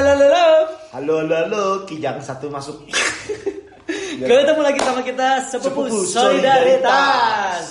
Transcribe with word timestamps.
halo, 0.00 0.12
halo. 0.16 0.46
Halo, 0.90 1.14
halo, 1.20 1.34
halo, 1.44 1.62
kijang 1.84 2.18
satu 2.24 2.48
masuk. 2.48 2.76
Ketemu 4.20 4.60
lagi 4.60 4.80
sama 4.80 5.00
kita 5.04 5.28
sepupu, 5.48 5.88
Sepupu 5.88 6.08
solidaritas. 6.08 7.64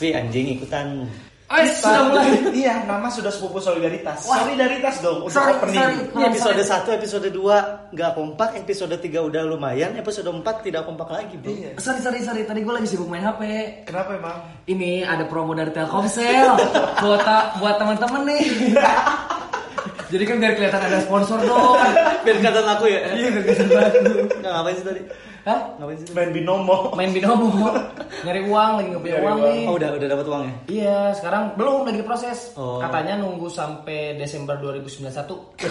Vi 0.00 0.12
anjing 0.12 0.56
ikutan. 0.58 1.08
Eh, 1.52 1.68
sudah 1.68 2.08
mulai. 2.08 2.32
Iya, 2.48 2.88
nama 2.88 3.12
sudah 3.12 3.28
sepupu 3.28 3.60
solidaritas. 3.60 4.24
Wah. 4.24 4.40
solidaritas 4.40 5.04
dong 5.04 5.28
untuk 5.28 5.36
Sorry, 5.36 5.52
opening. 5.52 5.76
sorry. 5.76 5.96
Ini 6.16 6.22
episode 6.32 6.62
1, 6.64 6.96
episode 6.96 7.28
2 7.28 7.92
nggak 7.92 8.10
kompak, 8.16 8.50
episode 8.56 8.96
3 8.96 9.20
udah 9.20 9.42
lumayan, 9.44 9.92
episode 10.00 10.32
4 10.32 10.40
tidak 10.64 10.88
kompak 10.88 11.12
lagi, 11.12 11.36
Bro. 11.36 11.52
Iya. 11.52 11.70
Sorry, 11.76 12.00
sorry, 12.00 12.20
sorry. 12.24 12.48
Tadi 12.48 12.64
gue 12.64 12.72
lagi 12.72 12.88
sibuk 12.88 13.04
main 13.04 13.20
HP. 13.20 13.42
Kenapa 13.84 14.16
emang? 14.16 14.38
Ini 14.64 15.04
ada 15.04 15.28
promo 15.28 15.52
dari 15.52 15.68
Telkomsel. 15.76 16.56
Kuota 17.04 17.60
buat 17.60 17.76
teman-teman 17.76 18.32
nih. 18.32 18.44
Jadi 20.12 20.24
kan 20.28 20.36
biar 20.36 20.52
kelihatan 20.60 20.82
ada 20.84 20.98
sponsor 21.00 21.40
dong. 21.40 21.72
Biar 22.28 22.36
kelihatan 22.38 22.66
aku 22.68 22.84
ya. 22.86 23.00
Iya, 23.16 23.28
biar 23.32 23.42
kelihatan 23.48 23.68
bagus. 23.72 24.28
Nggak 24.38 24.52
ngapain 24.52 24.76
sih 24.76 24.86
tadi? 24.86 25.00
Hah? 25.42 25.60
Ngapain 25.80 25.96
sih? 25.98 26.06
Main 26.12 26.30
binomo. 26.30 26.76
Main 26.92 27.10
binomo. 27.10 27.48
Nyari 28.22 28.40
uang, 28.46 28.70
lagi 28.78 28.88
nggak 28.92 29.02
punya 29.02 29.16
uang 29.18 29.38
uang. 29.40 29.48
nih. 29.48 29.62
Oh, 29.66 29.74
udah 29.80 29.88
udah 29.96 30.08
dapat 30.12 30.26
uang 30.28 30.42
ya? 30.44 30.52
Iya, 30.68 30.98
sekarang 31.16 31.42
belum 31.56 31.88
lagi 31.88 31.98
diproses. 32.04 32.38
Oh. 32.54 32.78
Katanya 32.78 33.18
nunggu 33.18 33.48
sampai 33.48 34.14
Desember 34.20 34.60
2091 34.60 35.10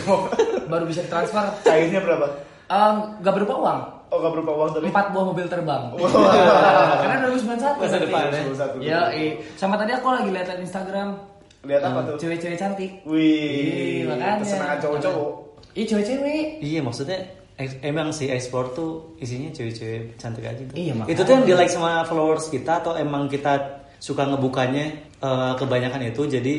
baru 0.74 0.84
bisa 0.90 1.06
transfer. 1.06 1.46
Cairnya 1.62 2.02
berapa? 2.02 2.26
Um, 2.68 2.96
gak 3.22 3.34
berupa 3.38 3.54
uang. 3.62 3.80
Oh, 4.12 4.18
gak 4.20 4.32
berupa 4.36 4.52
uang 4.58 4.70
tapi. 4.76 4.86
Empat 4.90 5.06
buah 5.14 5.26
mobil 5.32 5.46
terbang. 5.48 5.84
Wah. 6.02 6.98
Karena 7.00 7.16
2091 7.30 7.62
Masa 7.62 7.64
nanti. 7.88 8.00
depan, 8.10 8.24
ya? 8.26 8.42
2091. 8.82 8.84
Ya, 8.84 9.02
eh. 9.14 9.32
sama 9.56 9.78
tadi 9.78 9.92
aku 9.94 10.08
lagi 10.10 10.30
lihat 10.34 10.50
Instagram 10.58 11.16
Lihat 11.62 11.82
apa 11.84 12.00
tuh? 12.04 12.16
cewek-cewek 12.18 12.58
cantik. 12.58 12.92
Wih, 13.06 14.02
Ih, 14.02 14.10
makanya. 14.10 14.42
kesenangan 14.42 14.78
cowok-cowok. 14.82 15.30
Ih, 15.72 15.86
cewek-cewek. 15.86 16.46
Iya, 16.60 16.80
maksudnya 16.82 17.18
ex- 17.56 17.78
emang 17.82 18.10
sih 18.10 18.28
explore 18.28 18.74
tuh 18.74 18.90
isinya 19.18 19.54
cewek-cewek 19.54 20.18
cantik 20.18 20.42
aja 20.44 20.62
tuh. 20.64 20.76
Iya, 20.76 20.94
makanya. 20.98 21.14
Itu 21.14 21.22
tuh 21.22 21.34
yang 21.34 21.46
di 21.46 21.54
like 21.54 21.70
sama 21.70 22.02
followers 22.04 22.50
kita 22.50 22.82
atau 22.82 22.98
emang 22.98 23.26
kita 23.26 23.78
suka 23.98 24.26
ngebukanya 24.26 24.86
eh, 25.22 25.54
kebanyakan 25.56 26.10
itu 26.10 26.26
jadi 26.26 26.56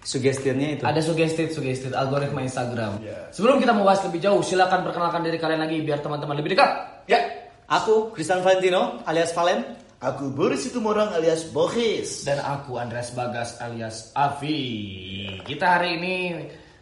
sugestinya 0.00 0.68
itu. 0.72 0.82
Ada 0.82 1.04
suggested, 1.04 1.52
suggested 1.52 1.92
algoritma 1.92 2.40
Instagram. 2.40 3.04
Iya. 3.04 3.28
Sebelum 3.28 3.60
kita 3.60 3.76
membahas 3.76 4.00
lebih 4.08 4.24
jauh, 4.24 4.40
silakan 4.40 4.80
perkenalkan 4.80 5.20
diri 5.20 5.36
kalian 5.36 5.60
lagi 5.60 5.84
biar 5.84 6.00
teman-teman 6.00 6.38
lebih 6.38 6.56
dekat. 6.56 6.70
Ya, 7.04 7.20
Aku 7.68 8.16
Kristan 8.16 8.40
Valentino 8.40 9.04
alias 9.04 9.36
Valen. 9.36 9.60
Aku 9.98 10.30
Boris 10.30 10.62
Situmorang 10.62 11.10
alias 11.10 11.50
Boris. 11.50 12.22
Dan 12.22 12.38
aku 12.38 12.78
Andreas 12.78 13.10
Bagas 13.12 13.58
alias 13.58 14.10
Avi. 14.14 15.26
Kita 15.42 15.78
hari 15.78 15.98
ini 15.98 16.14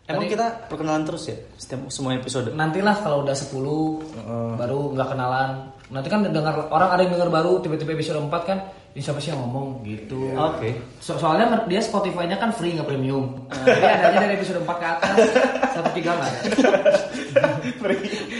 Emang 0.07 0.23
tadi- 0.23 0.33
kita 0.33 0.47
perkenalan 0.71 1.03
terus 1.03 1.27
ya 1.27 1.37
setiap 1.57 1.91
semua 1.91 2.15
episode. 2.15 2.55
nantilah 2.55 2.95
kalau 3.03 3.27
udah 3.27 3.35
10 3.35 4.07
baru 4.55 4.95
nggak 4.95 5.09
kenalan. 5.11 5.51
Nanti 5.87 6.09
kan 6.11 6.23
dengar 6.23 6.67
orang 6.67 6.91
ada 6.91 7.03
yang 7.03 7.15
dengar 7.15 7.31
baru 7.33 7.59
tiba-tiba 7.59 7.95
episode 7.95 8.19
4 8.21 8.43
kan 8.43 8.59
ini 8.95 9.05
siapa 9.05 9.19
sih 9.19 9.29
yang 9.31 9.43
ngomong 9.43 9.83
gitu. 9.83 10.31
Oke. 10.35 10.73
So- 11.03 11.19
soalnya 11.19 11.67
dia 11.67 11.83
Spotify-nya 11.83 12.39
kan 12.39 12.51
free 12.51 12.75
nggak 12.75 12.87
premium. 12.87 13.35
Jadi 13.51 13.83
adanya 13.83 14.19
dari 14.25 14.35
episode 14.35 14.63
4 14.63 14.77
ke 14.79 14.87
atas. 14.87 15.17
Satu 15.75 15.91
tiga 15.93 16.11
nggak 16.15 16.31
ada. 16.31 16.41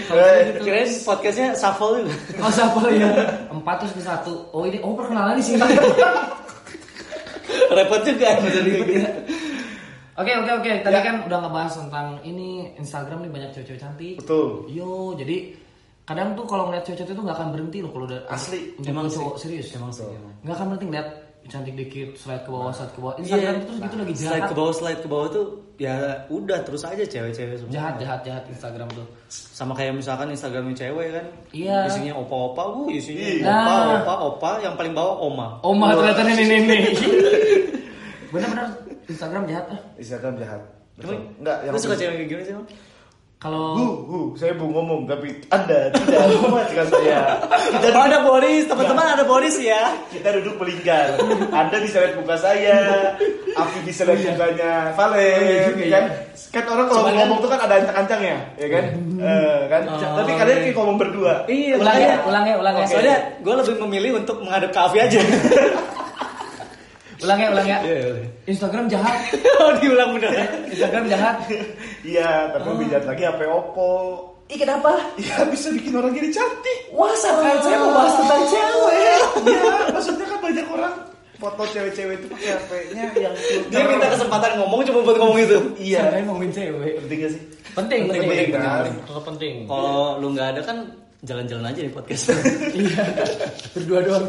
Eh, 0.07 0.63
Kirain 0.63 0.89
podcastnya 1.03 1.51
shuffle 1.53 2.07
juga. 2.07 2.15
Oh 2.41 2.51
siapa 2.51 2.79
ya? 2.95 3.11
Empat 3.67 3.83
terus 3.83 3.99
ke 3.99 4.03
satu. 4.07 4.47
Oh 4.55 4.63
ini 4.63 4.79
oh 4.79 4.95
perkenalan 4.95 5.35
di 5.35 5.43
sini. 5.43 5.59
Repot 7.75 7.99
juga. 8.07 8.39
Ya. 8.39 9.11
Oke 10.15 10.33
oke 10.39 10.51
oke. 10.63 10.73
Tadi 10.87 10.99
kan 11.03 11.27
udah 11.27 11.39
ngebahas 11.43 11.75
tentang 11.75 12.23
ini 12.23 12.71
Instagram 12.79 13.27
nih 13.27 13.31
banyak 13.35 13.51
cewek-cewek 13.59 13.83
cantik. 13.83 14.15
Betul. 14.23 14.71
Yo 14.71 15.19
jadi 15.19 15.51
kadang 16.07 16.39
tuh 16.39 16.47
kalau 16.47 16.71
ngeliat 16.71 16.87
cewek-cewek 16.87 17.11
itu 17.11 17.23
nggak 17.27 17.37
akan 17.43 17.49
berhenti 17.51 17.79
loh 17.83 17.91
kalau 17.91 18.07
udah 18.07 18.23
Asli. 18.31 18.71
Emang 18.87 19.11
cowok 19.11 19.35
sih. 19.35 19.51
serius 19.51 19.67
Emang 19.75 19.91
sih, 19.91 20.07
nggak 20.47 20.55
akan 20.55 20.67
berhenti 20.71 20.87
ngeliat 20.87 21.09
cantik 21.51 21.75
dikit 21.75 22.09
slide 22.15 22.47
ke 22.47 22.51
bawah 22.55 22.71
slide 22.71 22.93
ke 22.95 23.01
bawah 23.03 23.15
Instagram 23.19 23.55
Iya. 23.55 23.63
terus 23.67 23.79
gitu 23.83 23.97
lagi 23.99 24.13
Slide 24.15 24.31
jahat 24.31 24.43
ke 24.47 24.55
bawah, 24.55 24.73
slide 24.75 25.01
ke 25.03 25.09
bawah 25.11 25.27
tuh 25.31 25.47
ya 25.77 25.93
udah 26.27 26.65
terus 26.65 26.83
aja 26.83 27.05
cewek-cewek 27.05 27.57
semua. 27.57 27.69
jahat 27.71 27.95
jahat 28.01 28.21
jahat 28.25 28.45
Instagram 28.49 28.89
tuh 28.91 29.05
Sama 29.29 29.73
kayak 29.73 29.93
misalkan 29.93 30.33
Instagramnya 30.33 30.73
cewek 30.73 31.09
kan. 31.13 31.27
Iya. 31.53 31.85
Isinya 31.85 32.17
opa-opa, 32.17 32.63
bu, 32.73 32.89
isinya 32.89 33.21
Iya. 33.21 33.45
opa, 33.45 33.73
Nah. 33.75 33.97
opa, 34.01 34.15
opa, 34.25 34.51
yang 34.61 34.75
paling 34.75 34.93
bawah 34.93 35.17
oma. 35.21 35.61
Oma 35.61 35.93
ternyata 35.93 36.23
nenek 36.25 36.47
nenek 36.49 36.81
bener-bener 38.33 38.67
Instagram 39.07 39.43
jahat 39.47 39.67
ah 39.71 39.81
Instagram 39.97 40.35
jahat. 40.37 40.61
Betul. 40.97 41.13
Emang 41.13 41.23
Enggak, 41.39 41.59
yang 41.63 41.73
Lu 41.73 41.79
suka 41.79 41.95
cewek 41.95 42.15
kayak 42.17 42.29
gimana 42.29 42.45
sih, 42.45 42.55
Bang? 42.57 42.67
Kalau 43.47 43.67
Hu, 43.73 43.87
hu, 44.03 44.19
saya 44.35 44.51
mau 44.53 44.67
ngomong 44.69 45.07
tapi 45.07 45.31
Anda 45.49 45.95
tidak 45.95 46.19
mematikan 46.43 46.87
saya. 46.91 47.39
Kita 47.47 47.89
Oh, 47.89 48.03
ada 48.03 48.19
Boris, 48.21 48.67
teman-teman 48.67 49.07
ada 49.09 49.23
Boris 49.23 49.55
ya. 49.57 49.95
kita 50.09 50.35
duduk 50.35 50.59
melingkar. 50.59 51.15
Anda 51.49 51.77
bisa 51.79 52.03
lihat 52.03 52.15
muka 52.17 52.35
saya, 52.37 53.15
Afi 53.55 53.79
bisa 53.83 54.03
lihat 54.03 54.35
mukanya 54.35 54.91
Valen, 54.93 55.15
Oh, 55.15 55.47
iya 55.47 55.61
juga, 55.65 55.79
ya 55.79 55.89
kan? 55.93 56.05
iya. 56.11 56.35
Kan 56.49 56.65
orang 56.67 56.87
kalau 56.87 56.99
Cuman 56.99 57.07
kan- 57.09 57.19
ngomong 57.23 57.39
tuh 57.39 57.49
kan 57.49 57.61
ada 57.63 57.75
ancang-ancangnya, 57.79 58.37
ya 58.57 58.69
kan? 58.69 58.85
Eh, 59.17 59.59
kan? 59.69 59.83
Oh, 59.87 59.99
Tapi 60.17 60.31
kalian 60.35 60.59
kayak 60.61 60.75
ngomong 60.75 60.97
berdua. 60.97 61.35
Iya, 61.47 61.75
ulang 61.79 61.97
ya 61.97 62.15
ulang 62.25 62.45
ya 62.45 62.55
ulang 62.57 62.75
ya 62.75 62.83
Oke. 62.83 62.93
Soalnya 62.93 63.17
gue 63.39 63.55
lebih 63.57 63.75
memilih 63.81 64.11
untuk 64.19 64.37
menghadap 64.43 64.71
ke 64.71 64.81
Avi 64.81 64.99
aja. 65.01 65.21
ulang 67.23 67.39
ya 67.41 67.49
ulang 67.49 67.67
ya 67.67 67.79
Iya, 67.81 67.97
iya. 67.97 68.29
Instagram 68.45 68.85
jahat 68.87 69.17
oh, 69.63 69.73
diulang 69.81 70.11
bener. 70.17 70.33
Instagram 70.69 71.05
jahat 71.09 71.37
Iya, 72.05 72.53
tapi 72.53 72.67
lebih 72.77 72.87
jahat 72.93 73.05
lagi 73.09 73.23
HP 73.25 73.41
Oppo. 73.49 73.93
Ih 74.47 74.59
kenapa? 74.61 74.95
Ya 75.19 75.43
bisa 75.49 75.75
bikin 75.75 75.91
orang 75.97 76.15
jadi 76.15 76.31
cantik. 76.31 76.79
Wah 76.95 77.11
sangat 77.19 77.59
saya 77.67 77.83
mau 77.83 77.91
bahas 77.91 78.15
tentang 78.15 78.43
cewek 78.47 79.21
Iya, 79.43 79.67
maksudnya 79.91 80.27
kan 80.29 80.39
banyak 80.39 80.67
orang 80.71 80.95
foto 81.37 81.63
cewek-cewek 81.69 82.17
itu 82.17 82.27
pakai 82.33 82.49
HP-nya 82.57 83.03
yang 83.13 83.35
filter. 83.37 83.69
Dia 83.69 83.83
minta 83.85 84.09
kesempatan 84.09 84.51
ngomong 84.57 84.81
cuma 84.89 85.01
buat 85.05 85.19
ngomong 85.21 85.39
itu. 85.43 85.59
Iya. 85.77 86.01
Saya 86.09 86.23
ngomongin 86.25 86.53
cewek 86.53 86.93
Penting 87.05 87.19
gak 87.21 87.33
sih? 87.35 87.43
Penting, 87.77 88.01
penting, 88.09 88.23
Penting, 88.25 88.29
penting, 88.33 88.49
kan? 88.57 88.65
penting. 88.81 88.97
Kalau 89.05 89.23
penting. 89.25 89.55
Kalau 89.69 90.01
lu 90.17 90.27
nggak 90.33 90.49
ada 90.57 90.61
kan 90.65 90.77
jalan-jalan 91.25 91.65
aja 91.69 91.81
di 91.83 91.93
podcast. 91.93 92.25
Iya. 92.79 93.03
Berdua 93.77 94.01
doang. 94.01 94.25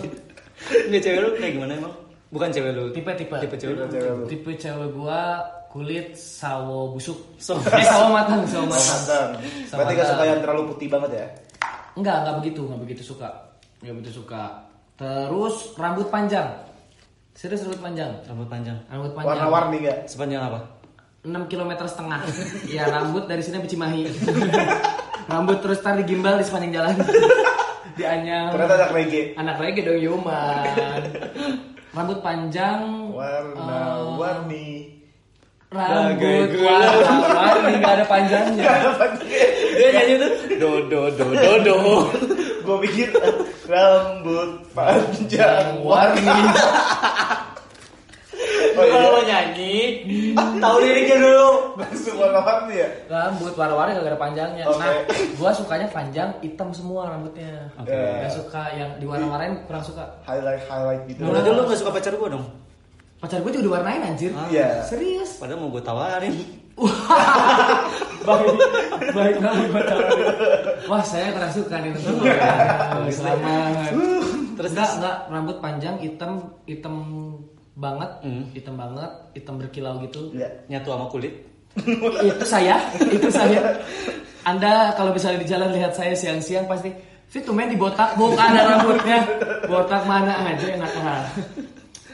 Nggak 0.92 1.02
cewek 1.04 1.20
lu 1.22 1.30
kayak 1.38 1.52
gimana 1.56 1.74
emang? 1.80 1.94
Bukan 2.28 2.50
cewek 2.50 2.72
lu. 2.72 2.86
Tipe 2.92 3.12
tipe. 3.14 3.36
Tipe 3.38 3.56
cewek. 3.56 3.76
Tipe 3.78 3.88
cewek 3.90 4.12
lu. 4.14 4.24
Tipe 4.28 4.52
cewek 4.54 4.90
gua 4.92 5.22
kulit 5.68 6.12
sawo 6.14 6.92
busuk. 6.92 7.16
So- 7.38 7.60
eh 7.72 7.84
sawo 7.84 8.12
matang, 8.16 8.44
sawo 8.46 8.66
matang. 8.66 9.00
Matang. 9.00 9.30
Sama 9.66 9.78
Berarti 9.80 9.94
gak 9.94 10.00
matang. 10.02 10.12
suka 10.12 10.24
yang 10.26 10.42
terlalu 10.42 10.62
putih 10.68 10.88
banget 10.88 11.12
ya? 11.14 11.26
Enggak, 11.96 12.16
enggak 12.22 12.36
begitu, 12.38 12.62
enggak 12.66 12.82
begitu 12.84 13.02
suka. 13.04 13.30
Enggak 13.80 13.96
begitu 14.02 14.12
suka. 14.16 14.44
Terus 14.98 15.56
rambut 15.76 16.08
panjang. 16.10 16.48
Serius 17.32 17.62
rambut 17.64 17.82
panjang. 17.82 18.12
Rambut 18.26 18.50
panjang. 18.50 18.78
Rambut 18.88 19.12
panjang. 19.14 19.30
Warna-warni 19.30 19.78
gak? 19.82 19.98
Sepanjang 20.06 20.42
apa? 20.44 20.60
6 21.22 21.34
km 21.48 21.72
setengah. 21.80 22.20
Iya, 22.66 22.84
rambut 22.96 23.24
dari 23.26 23.40
sini 23.40 23.60
sampai 23.60 23.70
Cimahi. 23.70 24.02
rambut 25.32 25.58
terus 25.60 25.80
tar 25.80 25.96
digimbal 25.96 26.40
di 26.40 26.46
sepanjang 26.46 26.72
jalan. 26.74 26.96
di 27.94 28.04
Anyam. 28.04 28.52
Ternyata 28.52 28.74
anak 28.78 28.92
reggae. 28.92 29.24
Anak 29.36 29.58
lagi 29.58 29.80
dong 29.82 30.00
Yoman. 30.00 31.02
Rambut 31.98 32.22
panjang. 32.22 33.10
eh, 33.10 33.16
Warna-warni. 33.18 34.70
rambut 35.68 36.16
Bagai 36.16 36.40
gula. 36.54 36.78
warna-warni 36.96 37.72
nggak 37.82 37.94
ada 37.98 38.06
panjangnya. 38.06 38.72
Dia 39.76 39.88
nyanyi 39.92 40.14
tuh 40.16 40.32
do 40.56 40.72
do 40.88 41.02
do 41.12 41.26
do 41.34 41.52
do. 41.60 41.76
Gue 42.62 42.78
pikir 42.86 43.10
rambut 43.66 44.62
panjang 44.72 45.82
warni. 45.82 46.38
Oh, 48.78 48.86
iya. 48.86 48.94
Kalau 48.94 49.10
mau 49.10 49.24
nyanyi, 49.26 49.76
tahu 50.38 50.76
liriknya 50.86 51.18
dulu. 51.18 51.50
Langsung 51.82 52.16
warna-warni 52.22 52.76
ya? 52.78 52.90
Rambut 53.10 53.54
warna-warni 53.58 53.92
nggak 53.98 54.14
ada 54.14 54.22
panjangnya. 54.22 54.64
Oke. 54.70 54.78
Nah, 54.78 54.94
gua 55.42 55.52
sukanya 55.52 55.88
panjang 55.90 56.30
hitam 56.46 56.70
semua 56.70 57.10
rambutnya. 57.10 57.74
Oke. 57.82 57.90
Nggak 57.90 58.34
suka 58.38 58.64
yang 58.78 58.90
diwarna-warnain 59.02 59.66
kurang 59.66 59.82
suka. 59.82 60.06
Highlight-highlight 60.30 61.02
gitu. 61.10 61.26
Berarti 61.26 61.50
lu 61.50 61.62
nggak 61.66 61.80
suka 61.82 61.92
pacar 61.92 62.14
gua 62.14 62.30
dong? 62.38 62.46
Pacar 63.18 63.42
gue 63.42 63.50
juga 63.50 63.66
diwarnain 63.66 64.02
anjir. 64.06 64.30
Ah. 64.38 64.46
Iya. 64.54 64.86
Serius. 64.86 65.42
Padahal 65.42 65.66
mau 65.66 65.74
gue 65.74 65.82
tawarin. 65.82 66.38
baik, 68.22 68.54
baik 69.18 69.36
banget 69.42 69.66
gua 69.74 69.84
tahu. 69.90 70.00
Wah, 70.86 71.02
saya 71.02 71.34
kurang 71.34 71.50
suka 71.50 71.82
nih 71.82 71.98
tentu. 71.98 72.14
Selamat. 73.10 73.90
Terus 74.58 74.72
enggak, 74.78 74.92
enggak 75.02 75.18
rambut 75.34 75.58
panjang 75.58 75.96
hitam 75.98 76.32
hitam 76.70 76.96
banget, 77.78 78.12
Hmm. 78.26 78.44
hitam 78.58 78.76
banget, 78.76 79.12
hitam 79.38 79.62
berkilau 79.62 80.02
gitu. 80.02 80.34
Iya. 80.34 80.50
Nyatu 80.68 80.90
sama 80.98 81.06
kulit. 81.14 81.34
itu 82.26 82.46
saya, 82.46 82.82
itu 83.06 83.30
saya. 83.30 83.62
Anda 84.42 84.98
kalau 84.98 85.14
misalnya 85.14 85.46
di 85.46 85.50
jalan 85.50 85.70
lihat 85.70 85.94
saya 85.94 86.18
siang-siang 86.18 86.66
pasti 86.66 86.90
Fit 87.28 87.44
tuh 87.44 87.52
main 87.52 87.68
di 87.68 87.76
botak 87.76 88.16
bukan 88.16 88.40
ada 88.40 88.80
rambutnya. 88.80 89.20
Botak 89.72 90.08
mana 90.08 90.48
aja 90.48 90.80
enak 90.80 90.92
ah. 91.04 91.28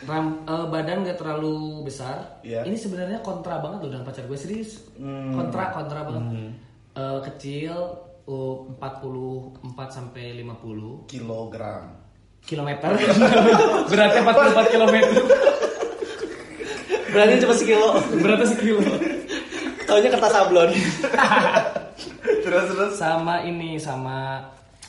Ram, 0.10 0.42
eh, 0.42 0.66
badan 0.74 1.06
gak 1.06 1.22
terlalu 1.22 1.86
besar. 1.86 2.42
Iya. 2.42 2.66
Ini 2.66 2.74
sebenarnya 2.74 3.22
kontra 3.22 3.62
banget 3.62 3.86
loh 3.86 3.90
dengan 3.94 4.10
pacar 4.10 4.26
gue 4.26 4.40
serius. 4.42 4.82
Hmm. 4.98 5.38
Kontra 5.38 5.70
kontra 5.70 6.02
banget. 6.02 6.58
Eh, 6.98 7.20
kecil 7.30 7.74
uh, 8.26 8.56
44 8.82 9.62
sampai 9.94 10.42
50 10.42 11.06
Kilogram. 11.14 12.03
Kilometer. 12.44 12.90
Beratnya 13.92 14.22
44 14.22 14.74
kilometer. 14.74 15.22
Berarti 17.14 17.34
cuma 17.46 17.54
sekilo. 17.56 17.90
Beratnya 18.20 18.48
sekilo. 18.50 18.82
Taunya 19.86 20.10
kertas 20.10 20.34
sablon. 20.34 20.70
terus 22.44 22.66
terus. 22.72 22.94
Sama 22.98 23.44
ini 23.46 23.78
sama 23.80 24.42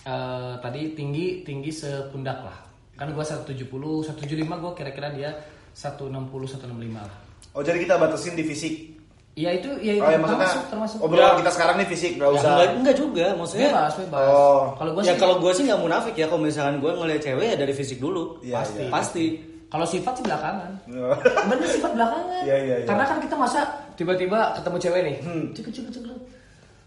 eh, 0.02 0.52
tadi 0.58 0.96
tinggi 0.96 1.46
tinggi 1.46 1.70
sepundak 1.70 2.42
lah. 2.42 2.58
Kan 2.94 3.10
gua 3.10 3.26
170, 3.26 3.66
175 3.66 4.62
gua 4.62 4.72
kira-kira 4.72 5.10
dia 5.10 5.30
160 5.74 6.14
165 6.14 6.70
lah. 6.94 7.16
Oh 7.54 7.62
jadi 7.62 7.78
kita 7.82 7.98
batasin 7.98 8.34
di 8.38 8.46
fisik. 8.46 8.93
Iya 9.34 9.50
itu 9.58 9.70
ya 9.82 9.98
itu 9.98 10.06
Oh 10.06 10.10
ya 10.14 10.18
maksudnya 10.22 10.46
termasuk 10.46 10.62
termasuk. 10.70 10.98
obrolan 11.02 11.34
kita 11.42 11.50
sekarang 11.50 11.74
nih 11.82 11.88
fisik 11.90 12.12
nggak 12.22 12.30
usah. 12.38 12.50
Enggak, 12.54 12.70
enggak 12.78 12.96
juga, 12.96 13.26
maksudnya. 13.34 13.70
Bebas, 13.74 13.94
bebas. 13.98 14.26
Oh. 14.30 14.62
Kalau 14.78 14.90
gua 14.94 15.02
ya 15.02 15.10
sih 15.10 15.18
kalau 15.18 15.34
gue 15.42 15.52
sih 15.58 15.62
nggak 15.66 15.80
munafik 15.82 16.14
ya 16.14 16.26
kalau 16.30 16.42
misalkan 16.46 16.76
gue 16.78 16.92
ngeliat 16.94 17.20
cewek 17.20 17.46
ya 17.50 17.56
dari 17.58 17.72
fisik 17.74 17.98
dulu. 17.98 18.38
Iya, 18.46 18.54
pasti. 18.62 18.78
iya. 18.78 18.90
Pasti. 18.94 19.26
kalau 19.74 19.82
sifat 19.90 20.14
sih 20.14 20.24
belakangan. 20.30 20.70
Iya. 20.86 21.08
Bener 21.50 21.66
sifat 21.66 21.90
belakangan. 21.98 22.42
Iya, 22.46 22.56
iya, 22.62 22.74
iya. 22.78 22.86
Karena 22.86 23.04
kan 23.10 23.18
kita 23.18 23.34
masa 23.34 23.60
tiba-tiba 23.98 24.38
ketemu 24.54 24.76
cewek 24.78 25.00
nih. 25.02 25.16
Hmm. 25.26 25.44
Cek 25.50 25.66
cek 25.74 25.86
cek. 25.90 26.04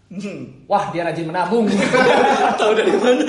Hmm. 0.08 0.64
Wah, 0.64 0.88
dia 0.88 1.04
rajin 1.04 1.28
menabung. 1.28 1.68
Tahu 2.60 2.72
dari 2.72 2.96
mana? 2.96 3.28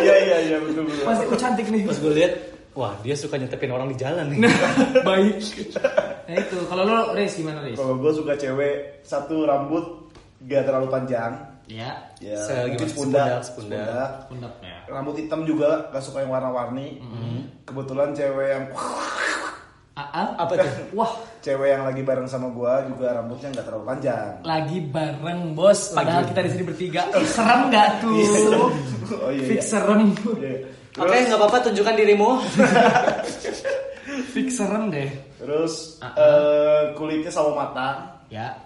Iya 0.00 0.16
iya 0.16 0.36
iya 0.48 0.56
betul 0.64 0.88
betul. 0.88 1.04
Pasti 1.04 1.24
oh, 1.28 1.36
cantik 1.36 1.66
nih. 1.68 1.84
Pas 1.84 1.98
gue 2.00 2.12
lihat, 2.16 2.32
wah 2.72 2.96
dia 3.04 3.12
suka 3.12 3.36
nyetepin 3.36 3.68
orang 3.68 3.92
di 3.92 3.96
jalan 4.00 4.32
nih. 4.32 4.48
Baik. 5.08 5.44
Nah 6.24 6.36
itu, 6.36 6.56
kalau 6.64 6.82
lo 6.82 7.12
Riz 7.12 7.32
gimana 7.34 7.60
Riz? 7.60 7.76
Kalau 7.76 7.94
gue 7.96 8.12
suka 8.12 8.32
cewek 8.34 8.74
satu 9.02 9.44
rambut 9.44 10.08
gak 10.44 10.64
terlalu 10.64 10.88
panjang. 10.88 11.32
Ya, 11.64 11.96
Ya, 12.20 12.36
Se- 12.38 12.68
mungkin 12.68 12.88
sepundak, 12.88 13.40
Sepundak, 13.40 14.28
pundaknya. 14.28 14.84
Rambut 14.84 15.16
hitam 15.16 15.44
juga 15.44 15.88
gak 15.88 16.04
suka 16.04 16.20
yang 16.20 16.32
warna-warni. 16.32 17.00
Kebetulan 17.64 18.12
cewek 18.12 18.48
yang 18.50 18.64
Ah, 19.94 20.34
Apa 20.34 20.58
tuh? 20.58 20.66
Wah, 20.98 21.06
cewek 21.38 21.70
yang 21.70 21.86
lagi 21.86 22.02
bareng 22.02 22.26
sama 22.26 22.50
gua 22.50 22.82
juga 22.82 23.14
rambutnya 23.14 23.54
nggak 23.54 23.62
terlalu 23.62 23.86
panjang. 23.86 24.42
lagi 24.42 24.78
bareng 24.82 25.54
bos. 25.54 25.94
Padahal 25.94 26.26
kita 26.26 26.42
di 26.42 26.50
sini 26.50 26.62
bertiga. 26.66 27.02
Ih, 27.14 27.22
serem 27.24 27.70
nggak 27.70 28.02
tuh? 28.02 28.18
Oh 29.22 29.30
iya. 29.30 29.46
Fix 29.46 29.62
iya. 29.62 29.70
serem. 29.70 30.10
Iya. 30.34 30.66
Oke, 30.98 31.16
nggak 31.16 31.38
apa-apa 31.38 31.58
tunjukkan 31.64 31.94
dirimu. 31.94 32.30
Fix 34.22 34.48
serem 34.54 34.92
deh. 34.92 35.10
Terus 35.40 35.98
Ah, 35.98 36.14
eh, 36.14 36.82
kulitnya 36.94 37.30
sawo 37.30 37.54
matang. 37.54 38.14
Ya, 38.32 38.56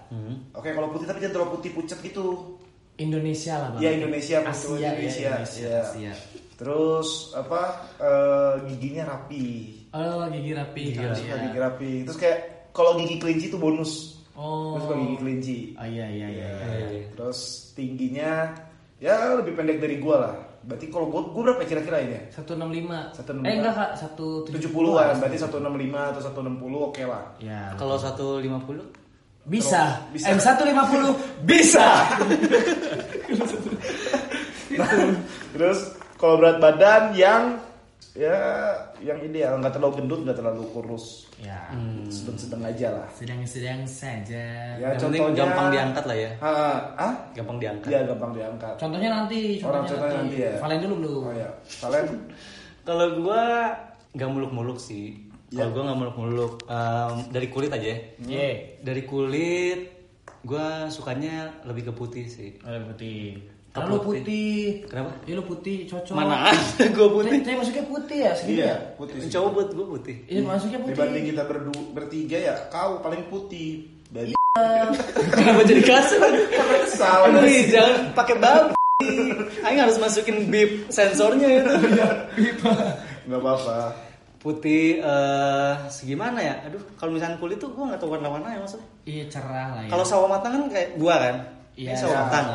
Oke, 0.57 0.73
kalau 0.73 0.89
putih 0.89 1.05
tapi 1.05 1.21
jangan 1.21 1.35
terlalu 1.41 1.61
putih 1.61 1.71
pucat 1.77 1.99
gitu. 2.01 2.57
Indonesia 2.97 3.55
lah 3.61 3.69
bang. 3.77 3.81
Iya, 3.85 3.91
Indonesia, 4.01 4.37
Asia, 4.43 4.75
ya, 4.75 4.91
Indonesia. 4.91 5.29
Indonesia. 5.31 5.69
Iya. 5.69 5.81
Asia. 5.85 6.13
Terus 6.59 7.09
apa? 7.37 7.63
eh, 8.01 8.55
giginya 8.73 9.05
rapi. 9.15 9.47
Oh, 9.93 10.25
gigi 10.29 10.53
rapi. 10.53 10.83
Gigi 10.91 10.99
kalau 10.99 11.15
Suka 11.15 11.35
dia. 11.37 11.45
gigi 11.47 11.59
rapi. 11.61 11.91
Terus 12.09 12.19
kayak 12.19 12.39
kalau 12.73 12.91
gigi 12.99 13.17
kelinci 13.21 13.47
itu 13.49 13.59
bonus. 13.61 13.93
Oh. 14.35 14.75
Gue 14.75 14.81
suka 14.87 14.95
gigi 14.99 15.17
kelinci. 15.19 15.57
Oh 15.77 15.87
iya 15.87 16.07
iya 16.11 16.29
iya. 16.33 16.49
iya. 16.49 16.87
Eh, 16.89 17.03
Terus 17.13 17.39
tingginya 17.75 18.55
ya 18.99 19.37
lebih 19.37 19.53
pendek 19.55 19.79
dari 19.79 19.99
gua 20.03 20.17
lah. 20.19 20.35
Berarti 20.69 20.87
kalau 20.93 21.09
gua, 21.09 21.25
gua 21.33 21.43
berapa 21.49 21.65
kira-kira 21.65 22.05
ini 22.05 22.13
ya? 22.13 22.23
165. 22.45 23.17
165. 23.17 23.49
Eh 23.49 23.55
enggak 23.57 23.73
Kak, 23.73 23.91
170. 24.05 24.69
70-an, 24.69 25.17
berarti 25.17 25.39
165 25.41 26.13
atau 26.13 26.21
160 26.21 26.89
oke 26.93 27.03
lah. 27.09 27.25
Ya. 27.41 27.73
Kalau 27.81 27.97
150 27.97 29.09
bisa. 29.49 30.05
Bisa. 30.13 30.29
M150 30.37 31.03
bisa. 31.49 31.89
Terus 35.57 35.79
kalau 36.21 36.37
berat 36.37 36.61
badan 36.61 37.17
yang 37.17 37.57
ya 38.19 38.35
yang 38.99 39.15
ideal 39.23 39.63
nggak 39.63 39.71
terlalu 39.71 40.03
gendut 40.03 40.21
nggak 40.27 40.35
terlalu 40.35 40.67
kurus 40.75 41.31
ya. 41.39 41.71
sedang-sedang 42.11 42.63
aja 42.67 42.89
lah. 42.91 43.07
Sedang-sedang 43.15 43.87
saja. 43.87 44.45
Ya 44.75 44.91
yang 44.91 44.99
penting 44.99 45.23
contohnya 45.23 45.39
gampang 45.39 45.69
diangkat 45.71 46.05
lah 46.05 46.17
ya. 46.19 46.31
Ah, 46.41 46.77
ah? 46.99 47.13
Gampang 47.31 47.59
diangkat. 47.59 47.89
Iya 47.89 48.01
gampang 48.05 48.33
diangkat. 48.35 48.75
Contohnya 48.75 49.09
nanti, 49.15 49.41
Orang 49.63 49.87
contohnya 49.87 49.95
contohnya 49.95 50.19
nanti 50.19 50.37
ya. 50.37 50.53
Valen 50.59 50.79
dulu 50.83 50.95
belum. 50.99 51.23
Oh 51.23 51.33
ya, 51.33 51.51
kalian 51.79 52.07
Kalau 52.89 53.07
gua 53.21 53.43
nggak 54.11 54.31
muluk-muluk 54.31 54.79
sih. 54.81 55.15
Kalau 55.49 55.65
Ya. 55.65 55.73
gua 55.73 55.83
nggak 55.87 55.99
muluk-muluk 55.99 56.53
Em, 56.67 57.13
dari 57.31 57.49
kulit 57.49 57.71
aja. 57.71 57.87
ya. 57.87 57.97
Ye. 58.21 58.51
Dari 58.83 59.03
kulit 59.05 59.81
gua 60.43 60.89
sukanya 60.89 61.55
lebih 61.63 61.87
ke 61.87 61.93
putih 61.95 62.27
sih. 62.27 62.59
Ada 62.61 62.83
putih. 62.85 63.47
Ke 63.79 63.85
Kalau 63.87 63.99
putih. 64.03 64.21
putih. 64.21 64.59
Kenapa? 64.91 65.11
Iya 65.23 65.35
lu 65.39 65.45
putih, 65.47 65.77
cocok. 65.87 66.15
Mana 66.15 66.35
ada 66.51 66.85
gua 66.91 67.09
putih. 67.15 67.39
Saya 67.41 67.57
masuknya 67.57 67.85
putih 67.87 68.19
ya, 68.19 68.33
segini 68.35 68.57
iya 68.59 68.67
ya. 68.67 68.77
putih. 68.99 69.17
sih. 69.23 69.31
Coba 69.31 69.49
buat 69.55 69.69
gua 69.73 69.87
putih. 69.95 70.17
Iya, 70.27 70.41
masuknya 70.43 70.79
putih. 70.83 70.95
Dibanding 70.99 71.25
kita 71.31 71.43
berdu 71.47 71.75
bertiga 71.93 72.39
ya, 72.39 72.55
kau 72.69 72.93
paling 72.99 73.23
putih. 73.31 73.71
Dari 74.09 74.33
Kenapa 75.39 75.63
jadi 75.63 75.83
kasar? 75.87 76.31
salah. 76.91 77.31
Aduh, 77.31 77.47
Ih, 77.47 77.71
jangan 77.71 78.11
pakai 78.13 78.35
bab. 78.43 78.75
Aing 79.63 79.79
harus 79.79 79.95
masukin 80.03 80.51
bip 80.51 80.91
sensornya 80.91 81.47
itu. 81.63 81.73
Nggak 83.31 83.39
apa-apa. 83.39 83.95
Putih 84.39 84.99
eh 84.99 85.73
segimana 85.91 86.39
ya? 86.43 86.55
Aduh, 86.67 86.83
kalau 86.95 87.15
misalnya 87.15 87.39
kulit 87.39 87.59
tuh 87.59 87.71
gua 87.71 87.95
nggak 87.95 88.01
tahu 88.03 88.15
warna-warna 88.19 88.55
ya 88.55 88.59
maksudnya. 88.59 88.89
Iya, 89.07 89.25
cerah 89.31 89.69
lah 89.75 89.83
ya. 89.87 89.91
Kalau 89.91 90.05
sawo 90.07 90.27
matang 90.27 90.53
kan 90.59 90.63
kayak 90.71 90.91
gua 90.99 91.15
kan. 91.19 91.37
Iya, 91.79 91.95
sawo 91.95 92.11
iya. 92.11 92.19
matang. 92.27 92.47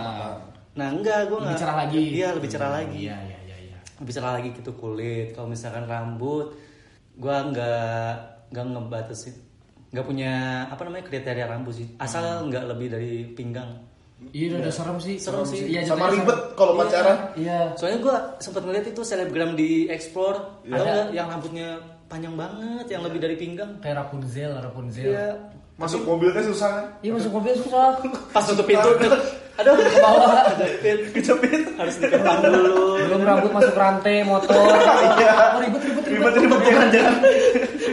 Nah, 0.73 0.87
enggak 0.89 1.29
gua 1.29 1.37
lebih 1.39 1.49
nggak. 1.53 1.61
cerah 1.61 1.77
lagi. 1.77 2.01
Iya, 2.09 2.27
lebih 2.33 2.49
cerah 2.49 2.71
lagi. 2.71 2.99
Iya, 3.05 3.17
iya, 3.19 3.37
iya, 3.45 3.57
iya. 3.69 3.77
Lebih 4.01 4.13
cerah 4.13 4.31
lagi 4.33 4.49
gitu 4.51 4.71
kulit. 4.73 5.27
Kalau 5.31 5.47
misalkan 5.47 5.85
rambut 5.85 6.57
gua 7.13 7.45
nggak 7.45 8.11
nggak 8.49 8.65
ngebatasin. 8.67 9.35
Nggak 9.93 10.05
punya 10.05 10.33
apa 10.67 10.81
namanya 10.81 11.05
kriteria 11.05 11.45
rambut 11.45 11.73
sih. 11.77 11.87
Asal 11.97 12.49
nggak 12.49 12.65
lebih 12.65 12.87
dari 12.89 13.13
pinggang. 13.29 13.69
Iya, 14.31 14.55
udah 14.57 14.71
serem 14.71 14.97
sih. 14.97 15.19
Serem 15.19 15.43
sih. 15.43 15.67
Iya, 15.67 15.83
Sama 15.83 16.07
ribet 16.07 16.55
kalau 16.55 16.73
Iya, 16.73 16.79
pacaran. 16.79 17.17
Iya. 17.35 17.59
Soalnya 17.75 17.99
gua 18.01 18.15
sempat 18.39 18.61
ngeliat 18.63 18.85
itu 18.87 19.01
selebgram 19.03 19.51
di 19.53 19.85
explore, 19.85 20.63
Iya. 20.63 20.73
atau 20.73 20.85
enggak 20.87 21.07
yang 21.11 21.27
rambutnya 21.27 21.67
panjang 22.07 22.33
banget, 22.33 22.85
yang 22.87 23.01
lebih 23.03 23.19
dari 23.19 23.35
pinggang. 23.35 23.77
Kayak 23.77 24.07
Rapunzel, 24.07 24.51
Rapunzel. 24.57 25.05
Iya. 25.05 25.27
Masuk 25.73 26.05
mobilnya 26.07 26.39
susah 26.39 26.69
kan? 26.71 26.85
Iya, 27.03 27.11
masuk 27.13 27.31
mobil 27.33 27.53
susah. 27.57 27.99
Pas 28.31 28.45
tutup 28.47 28.63
pintu, 28.63 28.89
aduh 29.53 29.73
ke 29.77 29.99
bawah, 30.01 30.49
kejepit, 30.57 30.97
Kejepit. 31.13 31.61
harus 31.77 31.95
dikepang 32.01 32.41
dulu. 32.41 32.97
Belum 33.05 33.21
rambut 33.21 33.51
masuk 33.53 33.75
rantai 33.77 34.25
motor. 34.25 34.49
Iya. 34.53 35.31
Oh, 35.53 35.59
ribet, 35.61 35.81
ribet, 35.85 36.05
ribet. 36.09 36.33
Ribet 36.33 36.33
ribet 36.41 36.61
jangan 36.65 36.87
jangan. 36.89 37.15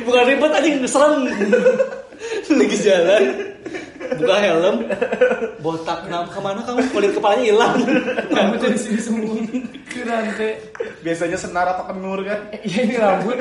Bukan 0.08 0.22
ribet 0.24 0.50
aja 0.56 0.68
serem. 0.88 1.12
Lagi 2.50 2.76
jalan, 2.84 3.22
buka 4.20 4.36
helm, 4.44 4.76
botak 5.64 6.04
kenapa 6.04 6.28
ke 6.28 6.40
mana 6.44 6.60
kamu 6.68 6.80
kulit 6.92 7.10
kepalanya 7.16 7.44
hilang. 7.48 7.74
Rambutnya 8.28 8.76
di 8.76 8.80
sini 8.80 9.00
semua. 9.00 9.40
Ke 9.88 10.04
rantai. 10.04 10.60
Biasanya 11.00 11.40
senar 11.40 11.64
apa 11.72 11.88
kenur 11.88 12.20
kan? 12.20 12.52
Iya 12.60 12.80
ini 12.84 12.96
rambut. 13.00 13.40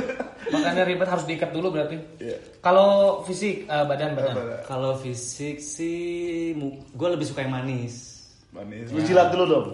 Makanya 0.50 0.88
ribet 0.88 1.12
harus 1.12 1.28
diikat 1.28 1.52
dulu 1.52 1.76
berarti. 1.76 2.00
Iya. 2.24 2.40
Kalau 2.64 3.20
fisik 3.28 3.68
eh, 3.68 3.84
badan 3.84 4.16
badan. 4.16 4.64
Kalau 4.64 4.96
fisik 4.96 5.60
sih, 5.60 6.56
gue 6.96 7.10
lebih 7.12 7.28
suka 7.28 7.44
yang 7.44 7.60
manis. 7.60 8.09
Manis. 8.50 8.90
Lu 8.90 9.00
jilat 9.06 9.30
dulu 9.30 9.46
dong. 9.46 9.68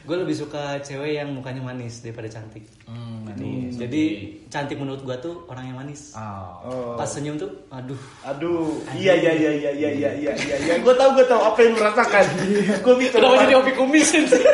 Gue 0.00 0.16
lebih 0.16 0.34
suka 0.34 0.80
cewek 0.82 1.22
yang 1.22 1.30
mukanya 1.30 1.62
manis 1.62 2.02
daripada 2.02 2.26
cantik. 2.26 2.66
Hmm, 2.88 3.30
Nih, 3.38 3.70
Jadi 3.70 4.02
cantik 4.50 4.74
menurut 4.74 5.06
gue 5.06 5.16
tuh 5.22 5.46
orang 5.46 5.70
yang 5.70 5.76
manis. 5.78 6.12
Oh. 6.18 6.66
Oh. 6.66 6.92
Pas 6.98 7.06
senyum 7.06 7.38
tuh, 7.38 7.46
aduh. 7.70 8.00
Aduh, 8.26 8.82
iya 8.96 9.14
iya 9.14 9.32
iya 9.32 9.50
iya 9.54 9.70
iya 9.70 9.90
iya 9.92 10.10
iya 10.18 10.32
iya. 10.34 10.56
iya. 10.66 10.74
Gue 10.82 10.92
tahu 10.98 11.14
gue 11.14 11.24
tahu 11.30 11.40
apa 11.40 11.58
yang 11.62 11.72
lu 11.78 11.82
rasakan. 11.84 12.24
Gue 12.82 12.94
bisa. 12.98 13.16
Kenapa 13.16 13.44
jadi 13.46 13.54
hobi 13.54 13.72
kumisin 13.78 14.24
sih? 14.26 14.44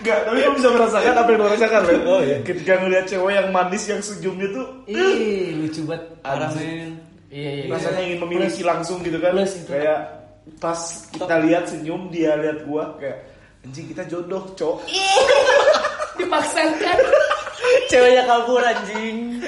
Enggak, 0.00 0.18
tapi 0.24 0.36
gue 0.40 0.54
bisa 0.56 0.68
merasakan 0.72 1.12
apa 1.12 1.28
yang 1.28 1.40
lu 1.42 1.48
rasakan, 1.50 1.80
men. 1.84 2.00
Oh, 2.06 2.20
iya. 2.22 2.36
Ketika 2.40 2.72
ngeliat 2.80 3.04
cewek 3.10 3.32
yang 3.34 3.48
manis 3.52 3.82
yang 3.84 4.00
senyumnya 4.00 4.48
tuh 4.54 4.66
Ih, 4.88 5.58
lucu 5.60 5.84
banget. 5.84 6.02
Parah 6.22 6.48
men. 6.54 7.02
Iya, 7.30 7.50
iya. 7.50 7.64
rasanya 7.70 8.00
ingin 8.06 8.18
memiliki 8.22 8.62
langsung 8.62 9.02
gitu 9.02 9.18
kan. 9.18 9.34
plus 9.34 9.58
itu. 9.58 9.70
Kayak 9.70 10.19
pas 10.58 10.80
kita 11.12 11.36
lihat 11.44 11.68
senyum 11.68 12.08
dia 12.08 12.36
lihat 12.36 12.64
gua 12.64 12.96
kayak 12.96 13.30
anjing 13.64 13.86
kita 13.92 14.02
jodoh, 14.08 14.44
cok. 14.56 14.88
Dipaksakan. 16.20 16.98
Ceweknya 17.92 18.22
kabur 18.24 18.64
anjing. 18.64 19.40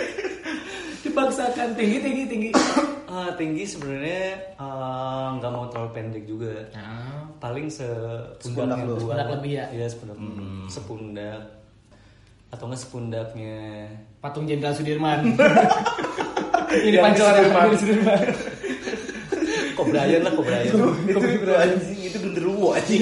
Dipaksakan 1.03 1.75
tinggi 1.77 1.99
tinggi 2.01 2.25
tinggi. 2.29 2.51
Ah, 3.13 3.29
tinggi 3.37 3.69
sebenarnya 3.69 4.57
eh, 4.57 5.27
nggak 5.37 5.53
mau 5.53 5.69
terlalu 5.69 5.93
pendek 5.93 6.25
juga. 6.25 6.65
Nah, 6.73 7.29
Paling 7.45 7.69
Sepundak 7.69 8.89
gua. 8.89 8.97
Sepundak 8.97 9.29
lebih 9.37 9.53
ya? 9.53 9.65
Iya 9.69 9.87
sepundak. 9.93 10.17
Sepundak. 10.73 11.41
Atau 12.49 12.65
nggak 12.73 12.81
sepundaknya. 12.81 13.85
patung 14.17 14.49
Jenderal 14.49 14.73
Sudirman. 14.73 15.29
Ini 16.89 17.05
pancoran 17.05 17.77
Sudirman. 17.77 18.17
Kok 19.73 19.87
Brian 19.87 20.21
lah, 20.21 20.31
kok 20.31 20.45
Brian. 20.45 20.69
itu 20.69 20.79
itu 21.33 21.51
anjing 21.51 22.01
itu 22.03 22.17
genderuwo 22.19 22.73
anjing. 22.73 23.01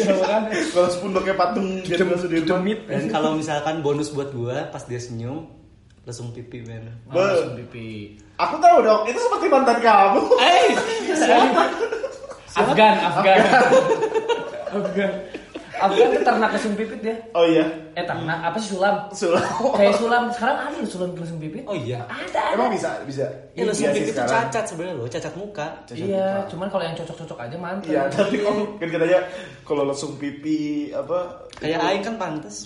Kalau 0.71 0.89
SpongeBob 0.89 1.23
kayak 1.23 1.37
patung 1.37 1.69
Jenderal 1.81 2.17
Sudirman. 2.17 2.47
Demit. 2.47 2.79
Dan 2.85 3.05
kalau 3.09 3.31
misalkan 3.35 3.81
bonus 3.81 4.11
buat 4.11 4.31
gua 4.31 4.69
pas 4.69 4.83
dia 4.83 4.99
senyum 4.99 5.51
langsung 6.03 6.31
pipi 6.31 6.63
men. 6.63 6.89
Be- 7.05 7.17
Langsung 7.17 7.55
pipi. 7.57 8.17
Aku 8.35 8.57
tahu 8.57 8.81
dong, 8.81 9.05
itu 9.05 9.19
seperti 9.19 9.47
mantan 9.47 9.79
kamu. 9.79 10.23
Eh, 10.41 10.73
Afgan, 12.51 12.95
Afgan. 12.99 13.39
Afgan. 14.71 15.13
Afgan 15.81 16.09
tuh 16.13 16.23
ternak 16.23 16.51
lesung 16.53 16.75
pipit 16.77 17.01
ya. 17.01 17.17
Oh 17.33 17.45
iya, 17.49 17.65
Eh 17.97 18.05
ternak 18.05 18.39
apa 18.45 18.57
sih 18.61 18.77
sulam? 18.77 19.09
Sulam. 19.11 19.41
Kayak 19.75 19.97
sulam. 19.97 20.23
Sekarang 20.31 20.57
ada 20.61 20.77
loh 20.77 20.89
sulam 20.89 21.11
lesung 21.17 21.41
pipit. 21.41 21.65
oh 21.65 21.73
iya. 21.73 22.05
Ada. 22.07 22.55
Emang 22.55 22.69
bisa, 22.69 23.01
bisa. 23.09 23.25
Ya 23.57 23.65
langsung 23.65 23.89
Iya 23.89 23.97
sih 23.97 24.05
pipi 24.05 24.13
itu 24.13 24.21
cacat 24.21 24.65
sebenarnya 24.69 24.95
loh, 25.01 25.09
cacat 25.09 25.35
muka. 25.35 25.67
Cacat 25.89 26.05
Iya, 26.05 26.29
muka. 26.29 26.49
cuman 26.53 26.67
kalau 26.69 26.85
yang 26.85 26.97
cocok-cocok 27.01 27.39
aja 27.41 27.57
mantap. 27.57 27.89
Iya, 27.91 28.03
tapi 28.13 28.37
kalau 28.45 28.63
kan 28.77 28.89
katanya 28.93 29.21
kalau 29.65 29.83
langsung 29.89 30.13
pipi 30.21 30.59
apa? 30.93 31.19
Kayak 31.57 31.81
aing 31.81 32.03
kan 32.05 32.15
pantas. 32.21 32.57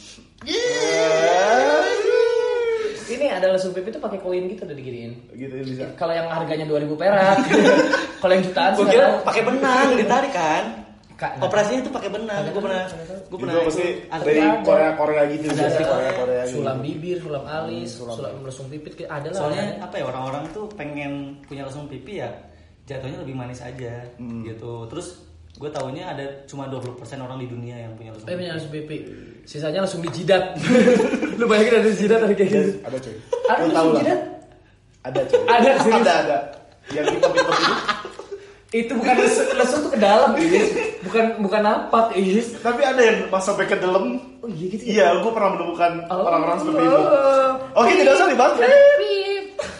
Ini 3.04 3.26
ada 3.36 3.52
lesung 3.52 3.76
pipit 3.76 3.94
tuh 3.94 4.02
pakai 4.02 4.16
koin 4.18 4.48
gitu 4.48 4.64
udah 4.64 4.76
diginiin. 4.76 5.12
Gitu 5.36 5.54
ya 5.54 5.64
bisa. 5.64 5.84
Kalau 5.94 6.16
yang 6.16 6.26
harganya 6.26 6.64
2000 6.64 6.96
perak. 6.96 7.36
kalau 8.24 8.32
yang 8.32 8.44
jutaan 8.44 8.72
sih 8.74 8.80
Gue 8.80 8.92
kira 8.96 9.08
pakai 9.22 9.42
benang 9.44 9.88
ditarik 9.94 10.32
kan. 10.32 10.64
Kak, 11.14 11.38
Operasinya 11.38 11.78
itu 11.78 11.90
pakai 11.90 12.10
benang. 12.10 12.42
Gue 12.48 12.58
pernah, 12.60 12.90
gue 12.90 13.06
Itu 13.22 13.36
pernah. 13.38 13.54
pasti 13.62 13.86
ada- 14.08 14.24
dari. 14.24 14.40
Korea 14.60 14.90
Korea 14.94 15.22
gitu 15.28 15.46
ada 15.48 15.62
ada 15.64 15.78
Korea 15.80 16.12
Korea 16.12 16.42
gitu. 16.42 16.54
sulam 16.58 16.76
bibir, 16.80 17.16
sulam 17.18 17.44
alis, 17.44 17.88
Hmm, 17.88 17.98
sulam. 18.00 18.14
sulam, 18.16 18.32
lesung 18.42 18.66
pipit 18.66 18.92
ada 19.04 19.28
lah. 19.28 19.36
Soalnya 19.36 19.64
apa 19.80 19.94
ya 19.94 20.04
orang-orang 20.04 20.44
tuh 20.50 20.66
pengen 20.72 21.12
punya 21.44 21.62
langsung 21.62 21.86
pipi 21.86 22.18
ya 22.18 22.34
jatuhnya 22.84 23.16
lebih 23.16 23.32
manis 23.32 23.60
aja 23.60 24.10
Hmm. 24.16 24.42
gitu. 24.42 24.84
Terus 24.86 25.22
gue 25.54 25.70
taunya 25.70 26.04
ada 26.08 26.26
cuma 26.44 26.66
20% 26.66 26.98
orang 27.16 27.38
di 27.38 27.46
dunia 27.46 27.76
yang 27.78 27.94
punya 27.94 28.10
langsung 28.10 28.26
Eh 28.26 28.34
punya 28.34 28.50
pipi. 28.50 28.58
lesung 28.58 28.74
pipi. 28.74 28.96
Sisanya 29.44 29.80
langsung 29.80 30.02
dijidat. 30.02 30.44
Lu 31.38 31.46
bayangin 31.46 31.74
ada 31.78 31.90
jidat 31.92 32.18
ada 32.20 32.34
kayak 32.34 32.50
gitu. 32.50 32.70
Ada 32.82 32.98
coy. 32.98 33.16
Ada 33.44 33.62
lah. 33.64 33.82
jidat? 33.94 34.20
Ada 35.00 35.20
coy. 35.22 35.40
Ada? 35.46 35.70
Ada 35.78 36.12
ada. 36.18 36.38
Yang 36.90 37.06
hitam 37.12 37.30
hitam 37.32 37.54
itu. 37.54 38.13
Itu 38.74 38.98
bukan 38.98 39.14
lesung, 39.14 39.46
lesung 39.54 39.80
tuh 39.86 39.92
ke 39.94 40.00
dalam, 40.02 40.34
Is. 40.34 40.74
Bukan 41.00 41.38
bukan 41.38 41.62
napak, 41.62 42.10
Is. 42.18 42.58
Tapi 42.58 42.82
ada 42.82 42.98
yang 42.98 43.30
pas 43.30 43.38
sampai 43.38 43.64
ke 43.64 43.78
dalam. 43.78 44.18
Oh 44.42 44.50
iya 44.50 44.66
gitu. 44.66 44.82
Iya, 44.82 45.06
gue 45.22 45.30
pernah 45.30 45.54
menemukan 45.54 45.92
Oh. 46.10 46.26
orang-orang 46.26 46.58
seperti 46.58 46.82
itu. 46.82 47.00
Oke, 47.72 47.90
tidak 47.94 48.12
usah 48.12 48.26
dibahas. 48.26 48.54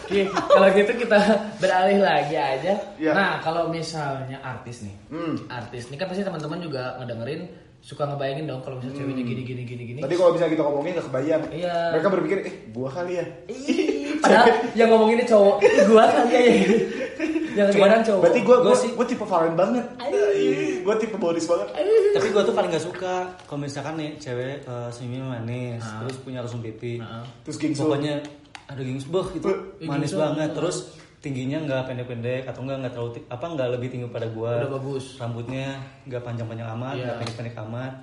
Oke, 0.05 0.21
kalau 0.31 0.67
gitu 0.71 0.91
kita 0.95 1.19
beralih 1.57 1.99
lagi 1.99 2.35
aja. 2.37 2.73
Iya. 2.95 3.11
Nah, 3.11 3.43
kalau 3.43 3.67
misalnya 3.67 4.39
artis 4.39 4.79
nih, 4.81 4.95
Hmm. 5.11 5.35
artis 5.49 5.89
ini 5.89 5.97
kan 5.97 6.07
pasti 6.07 6.23
teman-teman 6.23 6.61
juga 6.61 6.95
ngedengerin 6.95 7.51
suka 7.81 8.07
ngebayangin 8.07 8.47
dong 8.47 8.61
kalau 8.63 8.79
misalnya 8.79 8.97
ceweknya 8.97 9.23
gini 9.23 9.41
gini 9.43 9.61
gini 9.61 9.83
gini. 9.85 9.99
Tadi 10.01 10.15
kalau 10.15 10.33
bisa 10.33 10.47
kita 10.47 10.63
ngomongin 10.63 10.95
gak 10.95 11.05
kebayang. 11.05 11.43
Iya. 11.51 11.75
Mereka 11.93 12.07
berpikir, 12.09 12.37
eh 12.41 12.55
gua 12.71 12.89
kali 12.89 13.13
ya. 13.19 13.25
Ih, 13.45 14.17
Padahal 14.17 14.45
yang 14.79 14.89
ngomong 14.89 15.09
ini 15.11 15.23
cowok, 15.23 15.55
ini 15.59 15.83
gua 15.85 16.05
kali 16.07 16.33
ya. 16.33 16.45
yang 17.55 17.67
kadang 17.71 18.03
cowok. 18.03 18.21
Berarti 18.21 18.39
gua, 18.41 18.57
Gua 18.57 18.65
gua, 18.65 18.75
sih- 18.75 18.93
gua 18.93 19.05
tipe 19.05 19.23
Valen 19.23 19.53
banget. 19.53 19.85
Gua 20.85 20.95
tipe 20.95 21.15
Boris 21.15 21.45
banget. 21.45 21.67
Tapi 22.13 22.27
gue 22.29 22.43
tuh 22.43 22.53
paling 22.53 22.69
gak 22.69 22.83
suka 22.83 23.15
kalau 23.41 23.59
misalkan 23.59 23.95
nih 23.95 24.13
cewek 24.15 24.61
uh, 24.63 24.85
senyumnya 24.87 25.25
manis, 25.33 25.81
Ah. 25.81 25.99
terus 25.99 26.19
punya 26.19 26.39
langsung 26.39 26.59
pipi. 26.59 27.01
Terus 27.41 27.57
gingsul. 27.57 27.87
Pokoknya 27.87 28.21
ada 28.65 28.79
gingsul, 28.79 29.09
itu 29.31 29.47
Eh, 29.79 29.83
manis 29.83 30.09
gingsul. 30.09 30.21
banget. 30.21 30.49
Terus 30.51 30.77
tingginya 31.17 31.57
nggak 31.59 31.81
pendek-pendek 31.85 32.45
atau 32.45 32.61
nggak 32.61 32.77
nggak 32.77 32.93
terlalu 32.93 33.11
apa 33.25 33.45
nggak 33.47 33.67
lebih 33.71 33.87
tinggi 33.89 34.05
pada 34.07 34.27
gua. 34.27 34.61
Udah 34.61 34.71
bagus. 34.73 35.17
Rambutnya 35.17 35.73
nggak 36.05 36.21
panjang-panjang 36.21 36.69
amat, 36.71 36.93
Iya. 36.93 37.03
nggak 37.03 37.17
pendek-pendek 37.19 37.55
amat. 37.63 37.93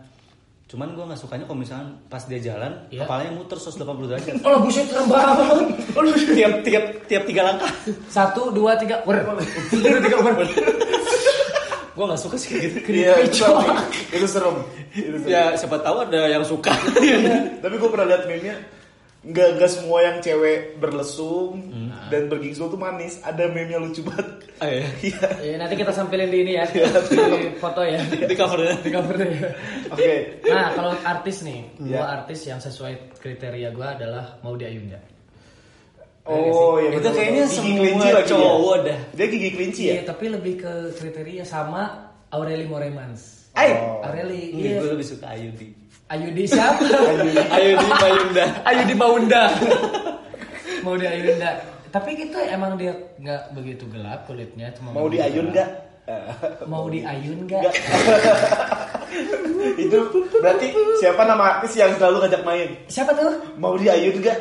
Cuman 0.64 0.88
gua 0.90 1.04
nggak 1.06 1.20
sukanya 1.20 1.44
kalau 1.44 1.58
misalkan 1.58 1.88
pas 2.08 2.24
dia 2.24 2.40
jalan, 2.40 2.72
Iya. 2.88 3.04
kepalanya 3.04 3.32
muter 3.32 3.54
180 3.56 3.78
derajat. 4.08 4.34
Oh 4.42 4.58
buset 4.58 4.86
serem 4.86 5.06
banget. 5.06 5.81
Oh, 6.02 6.34
tiap 6.34 6.52
tiap 6.66 6.84
tiap 7.06 7.22
tiga 7.22 7.42
langkah. 7.46 7.70
Satu, 8.10 8.50
dua, 8.50 8.74
tiga, 8.74 8.98
wer. 9.06 9.22
Tiga, 9.70 9.98
tiga, 10.02 10.16
wer. 10.18 10.34
Gua 11.92 12.04
nggak 12.08 12.22
suka 12.24 12.36
sih 12.40 12.48
kayak 12.56 12.62
gitu. 12.64 12.78
Iya, 13.04 13.12
itu, 13.20 13.44
itu 14.16 14.26
serem. 14.26 14.56
Itu 14.96 15.16
serem. 15.20 15.28
Ya 15.28 15.52
siapa 15.54 15.76
tahu 15.78 16.08
ada 16.08 16.20
yang 16.26 16.40
suka. 16.42 16.72
Tapi 17.62 17.74
gue 17.76 17.90
pernah 17.92 18.06
liat 18.08 18.24
meme-nya 18.24 18.56
Nggak, 19.22 19.48
nggak 19.54 19.70
semua 19.70 20.02
yang 20.02 20.16
cewek 20.18 20.82
berlesung 20.82 21.70
dan 22.10 22.26
bergingsul 22.26 22.66
tuh 22.66 22.80
manis. 22.80 23.22
Ada 23.22 23.46
meme-nya 23.54 23.78
lucu 23.78 24.02
banget. 24.02 24.26
Ah, 24.58 24.66
iya. 24.66 24.86
Iya. 24.98 25.26
Ya, 25.38 25.54
nanti 25.62 25.74
kita 25.78 25.94
sampilin 25.94 26.26
di 26.26 26.38
ini 26.42 26.52
ya, 26.58 26.66
di 26.66 26.82
foto 27.62 27.86
ya, 27.86 28.02
Di 28.02 28.34
covernya. 28.34 28.74
di 28.82 28.90
covernya. 28.90 29.26
ya. 29.30 29.50
Oke. 29.94 30.12
Nah, 30.48 30.74
kalau 30.74 30.92
artis 31.06 31.46
nih, 31.46 31.60
Iya. 31.78 32.02
gua 32.02 32.06
artis 32.18 32.40
yang 32.50 32.58
sesuai 32.58 33.14
kriteria 33.22 33.70
gua 33.70 33.94
adalah 33.94 34.42
Maudy 34.42 34.66
Ayunda. 34.66 34.98
Oh 36.22 36.78
iya 36.78 36.94
Itu 36.94 37.02
betul, 37.02 37.12
kayaknya 37.12 37.42
betul. 37.42 37.56
semua 37.58 37.76
kelinci 37.76 38.08
lagi 38.08 38.28
cowok 38.30 38.76
dia. 38.78 38.86
dah. 38.86 38.98
Dia 39.12 39.26
gigi 39.26 39.48
kelinci 39.50 39.82
ya? 39.82 39.92
Iya, 39.92 40.02
tapi 40.06 40.24
lebih 40.30 40.54
ke 40.56 40.72
kriteria 40.94 41.42
sama 41.42 41.82
Aureli 42.30 42.64
Moremans. 42.64 43.50
Ay. 43.52 43.74
Aureli, 44.00 44.54
Iya, 44.54 44.62
iya. 44.62 44.78
gue 44.80 44.90
lebih 44.94 45.06
suka 45.06 45.26
Ayudi. 45.28 45.68
Ayudi 46.06 46.42
siapa? 46.46 46.78
Ayudi 47.58 47.88
Mayunda. 47.90 48.44
Ayudi 48.62 48.94
Maunda. 48.94 49.42
Maudy 50.82 51.06
Ayunda. 51.06 51.50
Tapi 51.90 52.10
itu 52.16 52.38
emang 52.38 52.78
dia 52.78 52.94
nggak 53.18 53.52
begitu 53.52 53.84
gelap 53.90 54.24
kulitnya, 54.24 54.72
cuma 54.72 54.94
Mau 54.94 55.10
diayun 55.10 55.52
nggak? 55.52 55.68
Mau 56.64 56.88
diayun 56.88 57.44
nggak? 57.44 57.62
Nggak. 57.62 57.74
Itu 59.76 59.98
berarti 60.38 60.66
siapa 60.98 61.22
nama 61.22 61.58
artis 61.58 61.76
yang 61.76 61.92
selalu 61.96 62.24
ngajak 62.24 62.42
main? 62.42 62.68
Siapa 62.88 63.12
tuh? 63.12 63.36
Mau 63.56 63.76
diayun 63.76 64.16
nggak? 64.18 64.38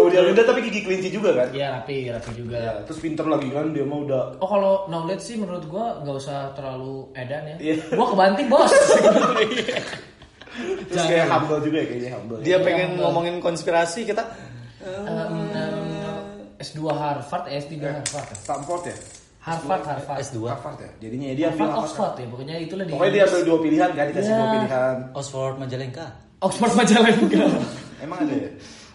Iya. 0.00 0.02
Mau 0.02 0.10
diayun 0.10 0.32
nggak 0.32 0.46
tapi 0.46 0.60
gigi 0.62 0.80
kelinci 0.80 1.08
juga 1.10 1.30
kan? 1.34 1.48
Iya 1.50 1.66
rapi, 1.74 1.96
rapi 2.08 2.30
juga. 2.32 2.56
Ya, 2.56 2.72
terus 2.82 2.98
pinter 2.98 3.24
lagi 3.24 3.48
kan 3.48 3.70
dia 3.70 3.82
mah 3.82 3.98
udah 4.00 4.22
Oh 4.38 4.48
kalau 4.48 4.72
knowledge 4.86 5.20
sih 5.22 5.36
menurut 5.36 5.64
gua 5.66 6.00
nggak 6.00 6.16
usah 6.16 6.50
terlalu 6.52 7.12
edan 7.14 7.42
ya. 7.46 7.56
Iya. 7.60 7.74
Gua 7.90 8.06
kebanting 8.08 8.46
bos. 8.46 8.72
terus 10.90 11.04
kayak 11.06 11.26
humble 11.28 11.60
juga 11.60 11.76
ya 11.78 11.86
kayaknya 11.86 12.10
humble. 12.12 12.38
Dia 12.40 12.48
Iya, 12.50 12.56
pengen 12.60 12.88
Bang. 12.90 13.00
ngomongin 13.02 13.34
konspirasi 13.38 14.02
kita 14.02 14.24
Em, 14.80 15.04
em, 15.52 15.76
S2 16.58 16.80
Harvard, 16.88 17.44
eh, 17.46 17.56
S3 17.58 17.72
Harvard. 17.78 18.26
ya? 18.26 18.36
Stanford 18.38 18.82
ya? 18.86 18.96
Harvard, 19.40 19.82
Harvard. 19.82 20.18
S2. 20.20 20.36
Harvard 20.46 20.78
ya. 20.78 20.90
Jadinya 20.98 21.28
dia 21.30 21.46
Harvard, 21.48 21.68
ambil? 21.70 21.80
Oxford 21.82 22.14
ya, 22.14 22.26
pokoknya 22.28 22.54
itulah 22.58 22.84
di 22.84 22.92
Pokoknya 22.92 23.12
dia 23.14 23.24
ambil 23.24 23.42
dua 23.42 23.58
pilihan 23.60 23.90
kan, 23.90 24.04
dikasih 24.06 24.24
Iya. 24.26 24.36
dua 24.36 24.48
pilihan. 24.50 24.96
Oxford 25.14 25.54
Majalengka. 25.56 26.06
Oxford 26.40 26.72
Majalengka. 26.74 27.44
Emang 27.98 28.18
ada 28.18 28.34
ya? 28.34 28.50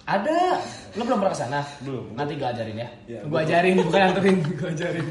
Ada. 0.05 0.62
Lo 0.93 1.01
belum 1.01 1.17
pernah 1.17 1.33
ke 1.33 1.39
sana? 1.41 1.65
Belum. 1.81 2.13
Nanti 2.13 2.38
gue 2.38 2.45
ajarin 2.45 2.77
ya. 2.77 2.85
Iya, 3.09 3.25
gue 3.25 3.39
ajarin, 3.41 3.74
bukan 3.81 4.01
anterin, 4.05 4.38
gue 4.62 4.69
ajarin. 4.69 5.01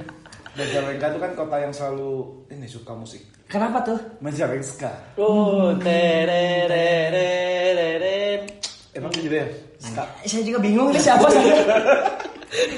Majalengka 0.54 1.10
itu 1.10 1.18
kan 1.18 1.34
kota 1.34 1.58
yang 1.58 1.74
selalu 1.74 2.30
ini 2.54 2.70
suka 2.70 2.94
musik. 2.94 3.26
Kenapa 3.50 3.82
tuh? 3.82 3.98
Majalengka. 4.22 5.18
Oh, 5.18 5.74
terererereren. 5.82 8.46
Emang 8.94 9.10
gitu 9.18 9.34
ya? 9.34 9.50
Ska. 9.82 10.06
Saya 10.22 10.46
juga 10.46 10.62
bingung 10.62 10.94
ini 10.94 11.02
siapa 11.02 11.26
saya. 11.26 11.58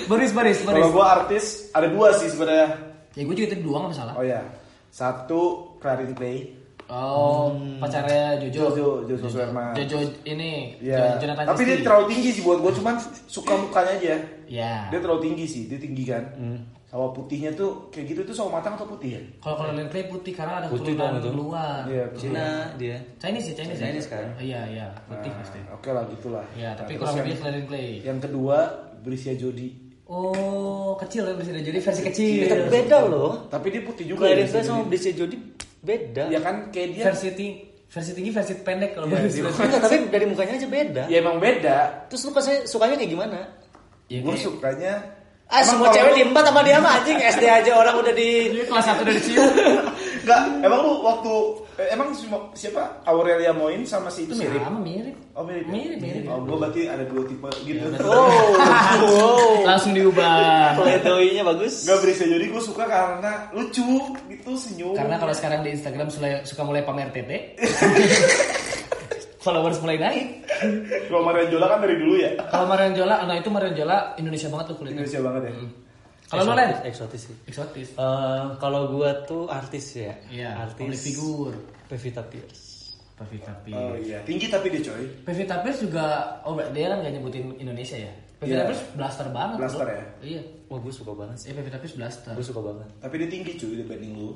Boris, 0.09 0.33
Boris, 0.33 0.65
Boris. 0.65 0.81
Kalau 0.81 0.89
gua 0.89 1.21
artis 1.21 1.69
ada 1.77 1.93
dua 1.93 2.17
sih 2.17 2.33
sebenarnya. 2.33 2.81
Ya 3.13 3.29
gue 3.29 3.37
juga 3.37 3.53
itu 3.53 3.61
dua 3.61 3.85
gak 3.85 3.93
masalah. 3.93 4.17
Oh 4.17 4.25
ya, 4.25 4.41
satu 4.89 5.77
Clarin 5.77 6.17
Clay. 6.17 6.57
Oh, 6.87 7.51
pacarnya 7.77 8.39
Jojo. 8.41 8.71
Jojo, 8.71 8.89
Jojo 9.11 9.27
Suherman. 9.27 9.75
Jojo 9.75 9.99
ini. 10.23 10.79
Ya. 10.79 11.15
Jo- 11.15 11.27
Jonathan 11.27 11.45
Tapi 11.51 11.63
dia 11.63 11.77
terlalu 11.83 12.05
tinggi 12.09 12.31
sih 12.31 12.43
buat 12.43 12.59
gua 12.59 12.71
cuman 12.71 12.95
suka 13.27 13.53
mukanya 13.55 13.93
aja. 13.93 14.15
Ya. 14.47 14.75
Dia 14.89 14.99
terlalu 14.99 15.21
tinggi 15.27 15.45
sih, 15.45 15.63
dia 15.67 15.77
tinggi 15.77 16.07
kan. 16.07 16.23
Sama 16.87 17.11
putihnya 17.11 17.51
tuh 17.51 17.91
kayak 17.91 18.07
gitu 18.09 18.21
tuh 18.23 18.31
sama 18.33 18.63
matang 18.63 18.79
atau 18.79 18.87
putih 18.87 19.19
ya? 19.19 19.23
Kalau 19.43 19.59
kalau 19.59 19.75
Clay 19.91 20.07
putih 20.07 20.31
karena 20.31 20.63
ada 20.63 20.71
Putih 20.71 20.95
keturunan 20.95 21.19
itu. 21.19 21.31
luar. 21.35 21.83
Iya, 21.85 22.05
Cina 22.15 22.47
dia. 22.79 22.97
Chinese 23.19 23.47
ya, 23.51 23.55
Chinese. 23.59 23.81
Chinese 23.83 24.07
kan? 24.07 24.27
Iya, 24.39 24.61
iya, 24.71 24.87
putih 25.05 25.31
pasti. 25.35 25.59
Nah, 25.61 25.75
Oke 25.75 25.91
lah 25.91 26.07
gitulah. 26.07 26.47
Ya, 26.55 26.71
tapi 26.73 26.95
Nah, 26.95 26.99
kurang 27.03 27.15
lebih 27.19 27.27
yang, 27.29 27.41
Clarin 27.43 27.65
Clay. 27.67 27.89
yang 28.01 28.19
kedua 28.23 28.59
Brisia 29.03 29.35
Jody. 29.35 29.69
Oh, 30.07 30.95
kecil 30.97 31.27
ya 31.27 31.35
bisa 31.35 31.51
jadi 31.51 31.75
versi 31.77 32.03
kecil. 32.05 32.47
Kita 32.47 32.71
beda 32.71 32.99
loh. 33.11 33.51
Tapi 33.51 33.67
dia 33.69 33.83
putih 33.83 34.07
juga 34.07 34.23
Clarin 34.25 34.39
ya, 34.39 34.47
Clay 34.47 34.55
Brisia 34.55 34.71
sama. 34.73 34.87
Brisia 34.87 35.13
Jody 35.13 35.37
beda. 35.87 36.25
Ya 36.29 36.43
kan 36.43 36.69
kayak 36.69 36.89
dia. 36.93 37.05
versi 37.07 37.29
tinggi, 37.31 37.55
versi 37.87 38.11
tinggi, 38.13 38.31
versi 38.35 38.53
pendek 38.59 38.91
kalau 38.93 39.07
Iya, 39.07 39.15
versi 39.23 39.39
iya. 39.39 39.49
Enggak, 39.49 39.81
tapi 39.81 39.97
dari 40.11 40.25
mukanya 40.27 40.53
aja 40.59 40.69
beda. 40.69 41.03
Ya 41.07 41.17
emang 41.17 41.39
beda. 41.39 41.79
Terus 42.11 42.27
lu 42.27 42.31
pas 42.35 42.47
sukanya 42.67 42.99
kayak 42.99 43.13
gimana? 43.15 43.39
Ya, 44.07 44.19
Gue 44.21 44.35
sukanya. 44.35 44.95
Ah, 45.47 45.63
Emang 45.63 45.79
semua 45.79 45.89
cewek 45.95 46.11
lu- 46.27 46.43
sama 46.43 46.61
dia 46.67 46.83
mah 46.83 46.99
anjing 46.99 47.23
SD 47.23 47.45
aja 47.47 47.71
orang 47.73 47.95
udah 47.97 48.11
di 48.11 48.29
kelas 48.67 48.83
1 48.85 49.07
dari 49.07 49.21
cium. 49.23 49.47
Enggak, 50.27 50.43
emang 50.59 50.81
lu 50.83 51.07
waktu 51.07 51.33
eh, 51.79 51.89
emang 51.95 52.11
si- 52.11 52.27
siapa 52.59 52.99
Aurelia 53.07 53.55
Moin 53.55 53.87
sama 53.87 54.11
si 54.11 54.27
itu 54.27 54.35
mirip? 54.35 54.59
Sama 54.59 54.83
mirip. 54.83 55.15
Oh 55.39 55.47
mirip. 55.47 55.63
ya? 55.63 55.71
Mirip, 55.71 55.99
mirip. 56.03 56.23
Oh, 56.27 56.43
gua 56.43 56.67
berarti 56.67 56.91
ada 56.91 57.07
dua 57.07 57.23
tipe 57.23 57.47
gitu. 57.63 57.87
Oh, 58.03 58.27
wow. 58.59 59.63
Langsung 59.63 59.95
diubah. 59.95 60.75
Pledoi-nya 60.75 61.47
bagus. 61.47 61.87
Gak 61.87 62.03
bisa 62.03 62.27
jadi 62.27 62.43
gue 62.43 62.59
suka 62.59 62.91
karena 62.91 63.47
lucu 63.55 63.87
gitu 64.27 64.51
senyum. 64.59 64.99
Karena 64.99 65.15
kalau 65.15 65.31
sekarang 65.31 65.63
di 65.63 65.79
Instagram 65.79 66.11
suka, 66.11 66.43
suka 66.43 66.63
mulai 66.67 66.83
pamer 66.83 67.15
tete. 67.15 67.55
Followers 69.47 69.79
mulai 69.79 69.95
naik. 69.95 70.27
kalau 71.07 71.23
Marian 71.23 71.55
Jola 71.55 71.67
kan 71.71 71.79
dari 71.79 72.03
dulu 72.03 72.19
ya. 72.19 72.35
Kalau 72.51 72.67
Marion 72.67 72.99
Jola, 72.99 73.23
nah 73.23 73.39
itu 73.39 73.47
Marion 73.47 73.79
Jola 73.79 74.19
Indonesia 74.19 74.51
banget 74.51 74.75
tuh 74.75 74.77
kulitnya. 74.77 75.07
Indonesia 75.07 75.21
banget 75.23 75.43
ya. 75.47 75.53
Kalau 76.27 76.43
lo 76.43 76.53
Len? 76.55 76.71
eksotis 76.83 77.23
sih. 77.31 77.37
Eksotis. 77.47 77.89
Eh, 77.95 78.45
kalau 78.59 78.91
gua 78.91 79.23
tuh 79.23 79.47
artis 79.47 79.95
ya. 79.95 80.15
Iya, 80.27 80.59
artis. 80.59 80.79
public 80.81 81.01
figure. 81.01 81.57
Pevita 81.87 82.23
Pierce. 82.23 82.63
Pevita 83.15 83.49
Oh 83.49 83.63
Pierce. 83.63 84.05
iya, 84.05 84.19
tinggi 84.27 84.47
tapi 84.47 84.69
dia 84.69 84.83
coy. 84.85 85.07
Pevita 85.23 85.63
Pierce 85.63 85.87
juga, 85.87 86.05
oh 86.43 86.53
dia 86.69 86.91
kan 86.91 87.01
gak 87.01 87.15
nyebutin 87.15 87.55
Indonesia 87.57 87.97
ya? 87.97 88.13
Pevita 88.37 88.59
Iya. 88.59 88.69
Pierce 88.69 88.85
blaster 88.93 89.27
banget. 89.31 89.57
Blaster 89.57 89.87
bro. 89.87 89.95
ya? 89.95 90.05
Iya. 90.21 90.43
Wah, 90.67 90.79
gue 90.83 90.93
suka 90.93 91.13
banget 91.15 91.37
sih. 91.39 91.47
Iya 91.49 91.55
Pevita 91.57 91.79
Pierce 91.79 91.97
blaster. 91.97 92.35
Gue 92.35 92.45
suka 92.45 92.61
banget. 92.61 92.89
Tapi 93.01 93.15
dia 93.17 93.29
tinggi 93.31 93.51
cuy 93.57 93.75
dibanding 93.81 94.13
lu. 94.13 94.31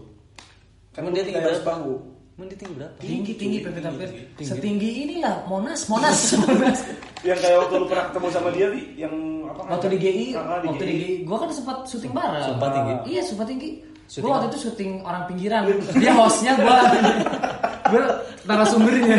Kan 0.90 1.10
dia 1.10 1.22
tinggi 1.22 1.38
berapa? 1.38 1.60
panggung. 1.60 2.00
Emang 2.34 2.48
dia 2.48 2.56
tinggi 2.56 2.74
berapa? 2.78 2.94
Tinggi 2.96 3.32
tinggi 3.36 3.36
Tinggi, 3.36 3.58
tinggi, 3.60 3.98
Pierce. 3.98 4.14
tinggi. 4.38 4.48
Setinggi 4.48 4.90
inilah 5.04 5.36
Monas, 5.44 5.80
Monas, 5.92 6.18
Monas. 6.40 6.78
Yang 7.20 7.38
kayak 7.44 7.56
waktu 7.60 7.74
lu 7.76 7.86
pernah 7.86 8.04
ketemu 8.08 8.26
sama 8.32 8.48
dia 8.48 8.66
Li, 8.68 8.82
yang 8.96 9.14
apa? 9.44 9.60
waktu 9.68 9.86
di 9.92 9.98
GI, 9.98 10.26
Ah, 10.32 10.56
di 10.58 10.66
waktu 10.72 10.84
di 10.84 10.94
GI, 10.96 11.14
gua 11.28 11.36
kan 11.38 11.50
sempat 11.52 11.76
syuting 11.84 12.12
bareng. 12.16 12.44
Sumpah 12.48 12.68
tinggi. 12.72 12.92
Iya, 13.12 13.22
sumpah 13.22 13.44
tinggi. 13.44 13.70
Syuting 14.06 14.24
Gua 14.24 14.32
waktu 14.34 14.46
apa? 14.48 14.52
itu 14.52 14.58
syuting 14.64 14.90
orang 15.04 15.22
pinggiran. 15.28 15.60
Dia 15.94 16.12
hostnya 16.16 16.52
gua. 16.56 16.76
gua 17.92 18.02
narasumbernya. 18.44 19.18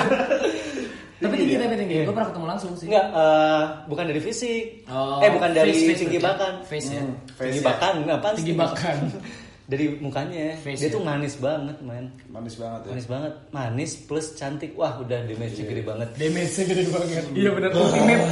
Tapi 1.22 1.36
tinggi 1.38 1.54
tapi 1.56 1.76
tinggi. 1.78 1.98
Gua 2.02 2.16
pernah 2.18 2.30
ketemu 2.34 2.46
langsung 2.50 2.72
sih. 2.74 2.88
Enggak, 2.90 3.06
eh, 3.14 3.62
bukan 3.86 4.04
dari 4.10 4.20
fisik. 4.20 4.64
Oh, 4.90 5.22
eh, 5.22 5.30
bukan 5.30 5.50
dari 5.54 5.72
face, 5.72 6.00
tinggi 6.02 6.18
berarti. 6.18 6.26
bakan. 6.42 6.54
Face 6.66 6.90
ya. 6.90 7.02
Hmm, 7.06 7.14
face 7.30 7.54
tinggi 7.54 7.62
ya. 7.62 7.68
bakan, 7.70 7.94
apa? 8.10 8.28
Tinggi 8.34 8.56
bakan. 8.58 8.98
dari 9.72 9.86
mukanya. 10.04 10.60
Face 10.60 10.84
dia 10.84 10.92
ya. 10.92 10.96
tuh 11.00 11.02
manis 11.02 11.40
banget, 11.40 11.78
man. 11.80 12.12
Manis 12.28 12.60
banget 12.60 12.82
ya. 12.84 12.90
Manis 12.92 13.08
banget. 13.08 13.34
Manis 13.56 13.92
plus 14.04 14.28
cantik. 14.36 14.76
Wah, 14.76 15.00
udah 15.00 15.24
damage 15.24 15.56
gede 15.56 15.80
banget. 15.82 16.10
Damage-nya 16.20 16.64
gede 16.68 16.84
banget. 16.92 17.24
Iya 17.32 17.50
benar 17.56 17.70
ultimate. 17.72 18.24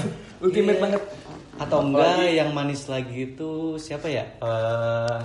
Ultimate 0.43 0.75
Iya. 0.75 0.84
banget. 0.84 1.01
Atau 1.55 1.79
enggak 1.84 2.24
yang 2.29 2.50
manis 2.51 2.88
lagi 2.88 3.31
itu 3.31 3.51
siapa 3.75 4.08
ya? 4.08 4.24
Eh 4.39 5.19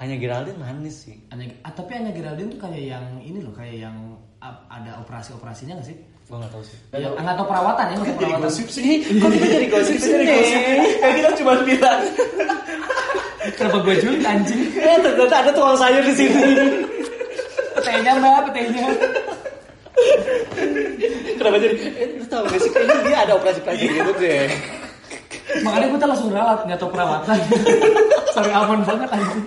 Anya 0.00 0.16
Geraldine 0.16 0.56
manis 0.56 1.04
sih. 1.04 1.16
Anya, 1.28 1.52
ah, 1.60 1.72
tapi 1.72 1.92
Anya 1.92 2.12
Geraldine 2.12 2.48
tuh 2.48 2.60
kayak 2.60 2.80
yang 2.80 3.04
ini 3.20 3.44
loh, 3.44 3.52
kayak 3.52 3.84
yang 3.84 3.96
ada 4.40 4.96
operasi-operasinya 5.04 5.76
gak 5.76 5.92
sih? 5.92 5.96
Gua 6.24 6.40
nggak 6.40 6.52
tahu 6.56 6.62
sih. 6.64 6.78
Ya, 6.96 7.12
nggak 7.12 7.36
tahu 7.36 7.46
perawatan 7.52 7.84
ya, 7.84 7.94
nggak 8.00 8.00
tahu 8.00 8.08
Jadi 8.08 8.24
perawatan. 8.24 8.48
gosip 8.48 8.68
sih. 8.72 8.90
Kok 9.04 9.28
kita 9.28 9.46
jadi 9.50 9.66
gosip 9.68 9.94
Kita 10.00 10.08
jadi 10.08 10.24
gosip. 10.24 10.60
Kayak 11.00 11.14
kita 11.20 11.30
cuma 11.36 11.52
bilang. 11.68 12.00
Kenapa 13.60 13.78
gue 13.84 13.94
julid 14.02 14.24
anjing? 14.24 14.60
Eh, 14.72 14.96
ternyata 15.04 15.36
ada 15.44 15.50
tukang 15.52 15.76
sayur 15.76 16.00
di 16.00 16.14
sini. 16.16 16.40
Petainya 17.76 18.12
mbak, 18.16 18.48
petainya. 18.48 18.84
Kenapa 21.36 21.56
jadi? 21.60 21.76
Eh, 21.76 22.08
lu 22.16 22.24
tahu 22.24 22.42
gak 22.48 22.60
sih? 22.64 22.70
Kayaknya 22.72 22.96
dia 23.04 23.18
ada 23.28 23.32
operasi-operasi 23.36 23.84
gitu 23.84 24.12
deh. 24.16 24.48
Makanya 25.60 25.86
gue 25.92 25.98
langsung 26.08 26.30
ralat, 26.32 26.64
nggak 26.64 26.78
tahu 26.80 26.90
perawatan. 26.94 27.38
Sorry 28.34 28.52
aman 28.54 28.80
banget 28.86 29.08
anjing. 29.12 29.42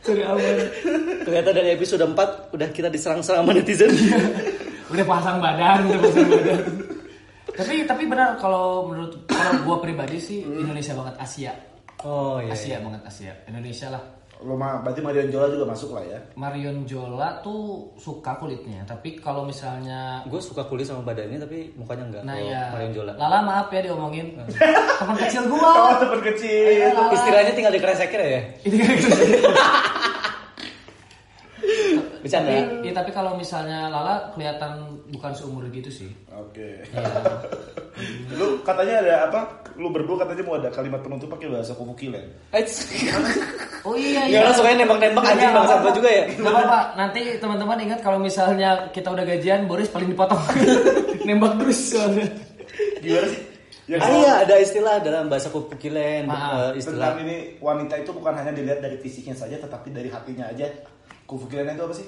Sorry 0.00 0.22
aman. 0.24 0.56
Ternyata 1.28 1.50
dari 1.52 1.68
episode 1.76 2.04
4 2.08 2.54
udah 2.56 2.68
kita 2.72 2.88
diserang-serang 2.88 3.44
sama 3.44 3.52
netizen. 3.52 3.92
Udah 4.88 5.04
pasang 5.04 5.42
badan, 5.42 5.78
udah 5.92 5.98
pasang 5.98 6.28
badan. 6.30 6.62
tapi 7.58 7.74
tapi 7.88 8.04
benar 8.04 8.36
kalau 8.36 8.92
menurut 8.92 9.16
kalau 9.28 9.52
gue 9.64 9.76
pribadi 9.80 10.20
sih 10.20 10.44
Indonesia 10.46 10.94
banget 10.94 11.14
Asia. 11.20 11.52
Oh 12.06 12.38
iya. 12.38 12.54
Asia 12.54 12.78
banget 12.78 13.02
Asia. 13.02 13.34
Indonesia 13.50 13.90
lah. 13.90 14.02
Lo 14.44 14.52
mah 14.52 14.84
berarti 14.84 15.00
Marian 15.00 15.32
Jola 15.32 15.48
juga 15.48 15.64
masuk 15.64 15.96
lah 15.96 16.04
ya. 16.04 16.20
Marion 16.36 16.84
Jola 16.84 17.40
tuh 17.40 17.88
suka 17.96 18.36
kulitnya, 18.36 18.84
tapi 18.84 19.16
kalau 19.16 19.48
misalnya 19.48 20.20
Gue 20.28 20.44
suka 20.44 20.60
kulit 20.68 20.84
sama 20.84 21.00
badannya 21.02 21.40
tapi 21.40 21.72
mukanya 21.72 22.04
enggak. 22.04 22.22
Nah 22.28 22.36
ya, 22.36 22.68
Marion 22.68 22.92
Jola. 22.92 23.12
Lala 23.16 23.40
maaf 23.40 23.72
ya 23.72 23.80
diomongin 23.82 24.36
Teman 24.36 25.16
kecil 25.16 25.48
Oh, 25.48 25.56
gua 25.56 25.96
teman 26.04 26.20
kecil. 26.20 26.92
Lala. 26.92 27.16
Istilahnya 27.16 27.52
tinggal 27.56 27.72
dikresekin 27.72 28.20
ya. 28.20 28.40
Ini 28.68 28.76
kan 28.76 28.96
Bercanda. 32.26 32.50
tapi, 32.50 32.86
ya, 32.86 32.92
tapi 32.92 33.10
kalau 33.14 33.32
misalnya 33.38 33.78
Lala 33.86 34.34
kelihatan 34.34 34.72
bukan 35.14 35.32
seumur 35.32 35.62
gitu 35.70 35.88
sih 35.88 36.10
Oke. 36.34 36.82
ya. 36.90 37.06
Lu 38.38 38.60
katanya 38.60 39.00
ada 39.00 39.14
apa? 39.30 39.40
Lu 39.78 39.88
berdua 39.88 40.20
katanya 40.20 40.42
mau 40.44 40.58
ada 40.58 40.68
kalimat 40.68 41.00
penutup 41.00 41.32
pakai 41.32 41.48
bahasa 41.48 41.72
kuku 41.72 41.94
kilen. 41.96 42.26
Eits. 42.52 42.84
Oh 43.86 43.94
iya 43.94 44.26
Ya 44.26 44.42
orang 44.42 44.58
sukanya 44.58 44.82
nembak-nembak 44.82 45.22
Iya, 45.22 45.30
anjing 45.30 45.50
bangsa 45.54 45.74
gua 45.78 45.92
juga 45.94 46.10
ya. 46.10 46.24
Nggak 46.26 46.52
apa-apa 46.58 46.80
Nanti 46.98 47.20
teman-teman 47.38 47.78
ingat 47.86 48.00
kalau 48.02 48.18
misalnya 48.18 48.90
kita 48.90 49.14
udah 49.14 49.22
gajian 49.22 49.70
Boris 49.70 49.86
paling 49.94 50.10
dipotong 50.10 50.42
Nembak 51.30 51.54
terus 51.62 51.94
soalnya 51.94 52.26
Gimana 52.98 53.30
sih? 53.30 53.42
Yang 53.86 54.00
Ah 54.02 54.10
iya 54.10 54.32
ada 54.42 54.54
istilah 54.58 54.98
dalam 54.98 55.30
bahasa 55.30 55.46
kupukilen 55.54 56.26
Ah, 56.26 56.74
eh, 56.74 56.82
istilah 56.82 57.14
tentang 57.14 57.22
ini 57.30 57.54
wanita 57.62 57.94
itu 58.02 58.10
bukan 58.10 58.34
hanya 58.34 58.50
dilihat 58.50 58.82
dari 58.82 58.98
fisiknya 58.98 59.38
saja 59.38 59.62
tetapi 59.62 59.94
dari 59.94 60.10
hatinya 60.10 60.50
aja. 60.50 60.66
Kuku 61.26 61.50
kilen 61.50 61.74
itu 61.74 61.82
apa 61.82 61.94
sih? 61.94 62.06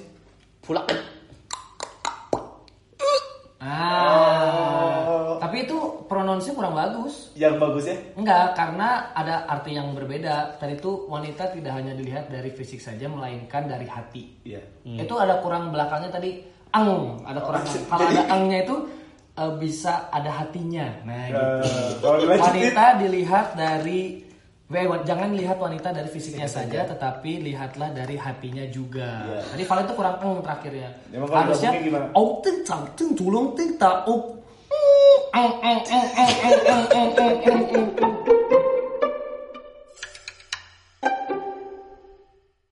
pula. 0.63 0.83
Ah, 3.59 5.35
Tapi 5.43 5.67
itu 5.67 5.75
pronounce 6.07 6.55
kurang 6.55 6.79
bagus 6.79 7.35
Yang 7.35 7.55
bagus 7.59 7.83
ya? 7.91 7.97
Enggak, 8.15 8.55
karena 8.55 9.11
ada 9.11 9.43
arti 9.51 9.75
yang 9.75 9.91
berbeda. 9.91 10.55
Tadi 10.55 10.79
itu 10.79 11.09
wanita 11.11 11.51
tidak 11.51 11.75
hanya 11.75 11.91
dilihat 11.91 12.31
dari 12.31 12.55
fisik 12.55 12.79
saja, 12.79 13.11
melainkan 13.11 13.67
dari 13.67 13.83
hati. 13.83 14.39
Iya. 14.47 14.63
Itu 14.87 15.19
ada 15.19 15.43
kurang 15.43 15.75
belakangnya 15.75 16.07
tadi 16.07 16.39
ang, 16.71 17.19
ada 17.27 17.43
kurang 17.43 17.67
ang. 17.67 17.83
Kalau 17.91 18.05
ada 18.07 18.23
angnya 18.31 18.63
itu 18.63 18.75
eh, 19.35 19.53
bisa 19.59 20.07
ada 20.07 20.31
hatinya. 20.31 20.87
Nah, 21.03 21.23
gitu. 21.27 22.07
Dilanjutin 22.23 22.39
Wanita 22.39 22.85
dilihat 22.95 23.47
dari 23.59 24.28
Weh, 24.69 24.85
wa- 24.85 25.01
jangan 25.01 25.33
lihat 25.33 25.57
wanita 25.57 25.89
dari 25.89 26.05
fisiknya 26.05 26.45
saja, 26.45 26.85
tetapi 26.85 27.41
lihatlah 27.41 27.89
dari 27.89 28.13
hatinya 28.13 28.61
juga. 28.69 29.25
Iya. 29.25 29.41
Tadi 29.49 29.63
Valen 29.65 29.83
itu 29.89 29.93
kurang 29.97 30.15
eng 30.21 30.45
terakhirnya. 30.45 30.89
Harusnya 31.09 31.71
oh 32.13 32.37
ting 32.45 32.61
tang 32.61 32.85
ting 32.93 33.17
tulung 33.17 33.57
ting 33.57 33.81
ta 33.81 34.05
oh. 34.05 34.37
Eng 35.33 35.53
eng 35.65 35.81
eng 35.89 36.07
eng 36.13 36.33
eng 36.45 36.57
eng 36.69 36.85
eng 37.17 37.37
eng 37.49 37.61
eng. 37.73 38.58